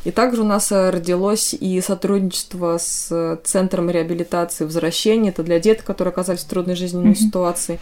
И 0.06 0.12
также 0.12 0.42
у 0.42 0.44
нас 0.44 0.70
э, 0.70 0.90
родилось 0.90 1.52
и 1.52 1.80
сотрудничество 1.80 2.78
с 2.78 3.08
э, 3.10 3.38
Центром 3.42 3.90
реабилитации 3.90 4.62
возвращения. 4.62 5.30
Это 5.30 5.42
для 5.42 5.58
деток, 5.58 5.84
которые 5.84 6.12
оказались 6.12 6.42
в 6.42 6.48
трудной 6.48 6.76
жизненной 6.76 7.10
mm-hmm. 7.10 7.26
ситуации. 7.26 7.80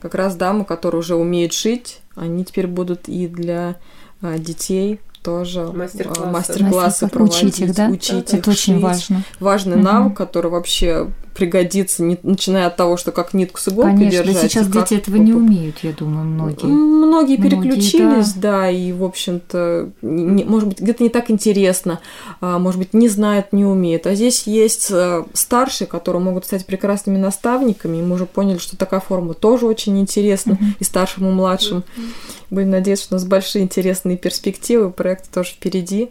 Как 0.00 0.14
раз 0.14 0.36
дамы, 0.36 0.64
которые 0.64 1.00
уже 1.00 1.16
умеют 1.16 1.52
шить, 1.52 1.98
они 2.14 2.46
теперь 2.46 2.66
будут 2.66 3.10
и 3.10 3.28
для 3.28 3.76
а, 4.22 4.38
детей 4.38 5.00
тоже 5.22 5.70
мастер-классы, 5.70 6.30
мастер-классы 6.30 7.08
проводить, 7.08 7.42
учить 7.42 7.60
их, 7.60 7.74
да? 7.74 7.88
учить 7.88 8.32
Это 8.32 8.36
их 8.38 8.48
очень 8.48 8.74
шить. 8.74 8.82
важно. 8.82 9.22
Важный 9.38 9.76
угу. 9.76 9.84
навык, 9.84 10.16
который 10.16 10.50
вообще 10.50 11.10
пригодится, 11.36 12.02
не, 12.02 12.18
начиная 12.22 12.66
от 12.66 12.76
того, 12.76 12.96
что 12.96 13.12
как 13.12 13.34
нитку 13.34 13.60
с 13.60 13.68
иголкой 13.68 13.94
Конечно, 13.96 14.24
держать. 14.24 14.42
да 14.42 14.48
сейчас 14.48 14.68
дети 14.68 14.94
этого 14.94 15.16
не 15.16 15.34
умеют, 15.34 15.78
я 15.82 15.92
думаю, 15.92 16.24
многие. 16.24 16.64
Многие 16.66 17.36
переключились, 17.36 18.00
многие, 18.00 18.40
да. 18.40 18.60
да, 18.60 18.70
и, 18.70 18.92
в 18.92 19.04
общем-то, 19.04 19.90
не, 20.00 20.44
может 20.44 20.68
быть, 20.68 20.80
где-то 20.80 21.02
не 21.02 21.10
так 21.10 21.30
интересно, 21.30 22.00
а, 22.40 22.58
может 22.58 22.78
быть, 22.78 22.94
не 22.94 23.08
знают, 23.08 23.52
не 23.52 23.64
умеют. 23.64 24.06
А 24.06 24.14
здесь 24.14 24.44
есть 24.46 24.88
э, 24.90 25.24
старшие, 25.34 25.86
которые 25.86 26.22
могут 26.22 26.46
стать 26.46 26.64
прекрасными 26.64 27.18
наставниками, 27.18 27.98
и 27.98 28.02
мы 28.02 28.14
уже 28.14 28.26
поняли, 28.26 28.58
что 28.58 28.76
такая 28.76 29.00
форма 29.00 29.34
тоже 29.34 29.66
очень 29.66 30.00
интересна 30.00 30.52
mm-hmm. 30.52 30.76
и 30.80 30.84
старшим, 30.84 31.28
и 31.28 31.30
младшим. 31.30 31.78
Mm-hmm. 31.78 32.02
Будем 32.50 32.70
надеяться, 32.70 33.04
что 33.04 33.14
у 33.14 33.18
нас 33.18 33.26
большие 33.26 33.62
интересные 33.62 34.16
перспективы, 34.16 34.90
проект 34.90 35.30
тоже 35.30 35.50
впереди 35.50 36.10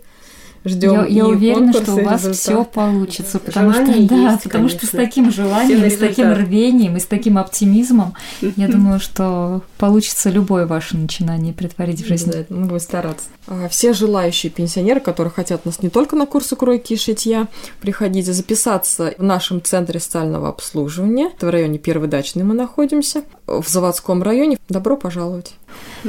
ждем. 0.65 0.91
Я, 0.91 1.05
я 1.05 1.27
уверена, 1.27 1.73
что 1.73 1.93
у 1.93 2.03
вас 2.03 2.27
все 2.27 2.63
получится, 2.63 3.39
потому 3.39 3.71
Желание 3.71 4.05
что, 4.05 4.15
да, 4.15 4.31
есть, 4.31 4.43
потому 4.43 4.67
конечно. 4.67 4.79
что 4.79 4.87
с 4.87 4.89
таким 4.91 5.31
желанием, 5.31 5.89
с 5.89 5.97
таким 5.97 6.33
рвением 6.33 6.97
и 6.97 6.99
с 6.99 7.05
таким 7.05 7.37
оптимизмом, 7.37 8.13
я 8.41 8.67
думаю, 8.75 8.99
что 8.99 9.61
получится 9.77 10.29
любое 10.29 10.65
ваше 10.65 10.97
начинание 10.97 11.53
притворить 11.53 12.03
в 12.03 12.07
жизнь. 12.07 12.31
Да, 12.31 12.45
мы 12.49 12.65
будем 12.65 12.79
стараться. 12.79 13.25
А, 13.47 13.69
все 13.69 13.93
желающие 13.93 14.51
пенсионеры, 14.51 14.99
которые 14.99 15.31
хотят 15.31 15.65
нас 15.65 15.81
не 15.81 15.89
только 15.89 16.15
на 16.15 16.25
курсы 16.25 16.55
кройки 16.55 16.93
и 16.93 16.97
шитья, 16.97 17.47
приходите 17.81 18.33
записаться 18.33 19.13
в 19.17 19.23
нашем 19.23 19.61
центре 19.61 19.99
социального 19.99 20.49
обслуживания. 20.49 21.31
Это 21.35 21.47
в 21.47 21.49
районе 21.49 21.77
Первой 21.77 22.07
дачной 22.07 22.43
мы 22.43 22.53
находимся, 22.53 23.23
в 23.47 23.67
заводском 23.67 24.23
районе. 24.23 24.57
Добро 24.69 24.97
пожаловать. 24.97 25.53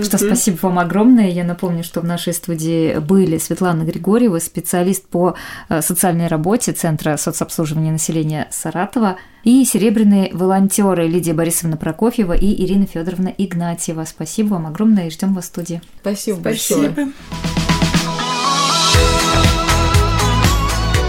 Что 0.01 0.19
спасибо 0.19 0.59
вам 0.63 0.79
огромное. 0.79 1.31
Я 1.31 1.45
напомню, 1.45 1.83
что 1.83 2.01
в 2.01 2.05
нашей 2.05 2.33
студии 2.33 2.99
были 2.99 3.39
Светлана 3.39 3.83
Григорьева, 3.83 4.39
специалист 4.39 5.07
по 5.07 5.35
э, 5.69 5.81
социальной 5.81 6.27
работе 6.27 6.73
Центра 6.73 7.17
соцобслуживания 7.17 7.93
населения 7.93 8.49
Саратова, 8.51 9.17
и 9.45 9.65
серебряные 9.65 10.31
волонтеры 10.35 11.07
Лидия 11.07 11.33
Борисовна 11.33 11.77
Прокофьева 11.77 12.33
и 12.33 12.65
Ирина 12.65 12.87
Федоровна 12.87 13.29
Игнатьева. 13.29 14.05
Спасибо 14.05 14.55
вам 14.55 14.67
огромное 14.67 15.07
и 15.07 15.11
ждем 15.11 15.35
вас 15.35 15.45
в 15.45 15.49
студии. 15.49 15.81
Спасибо, 16.01 16.41
Спасибо. 16.41 16.81
большое. 16.81 17.13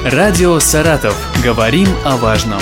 Радио 0.05 0.59
«Саратов». 0.59 1.17
Говорим 1.43 1.87
о 2.05 2.15
важном. 2.15 2.61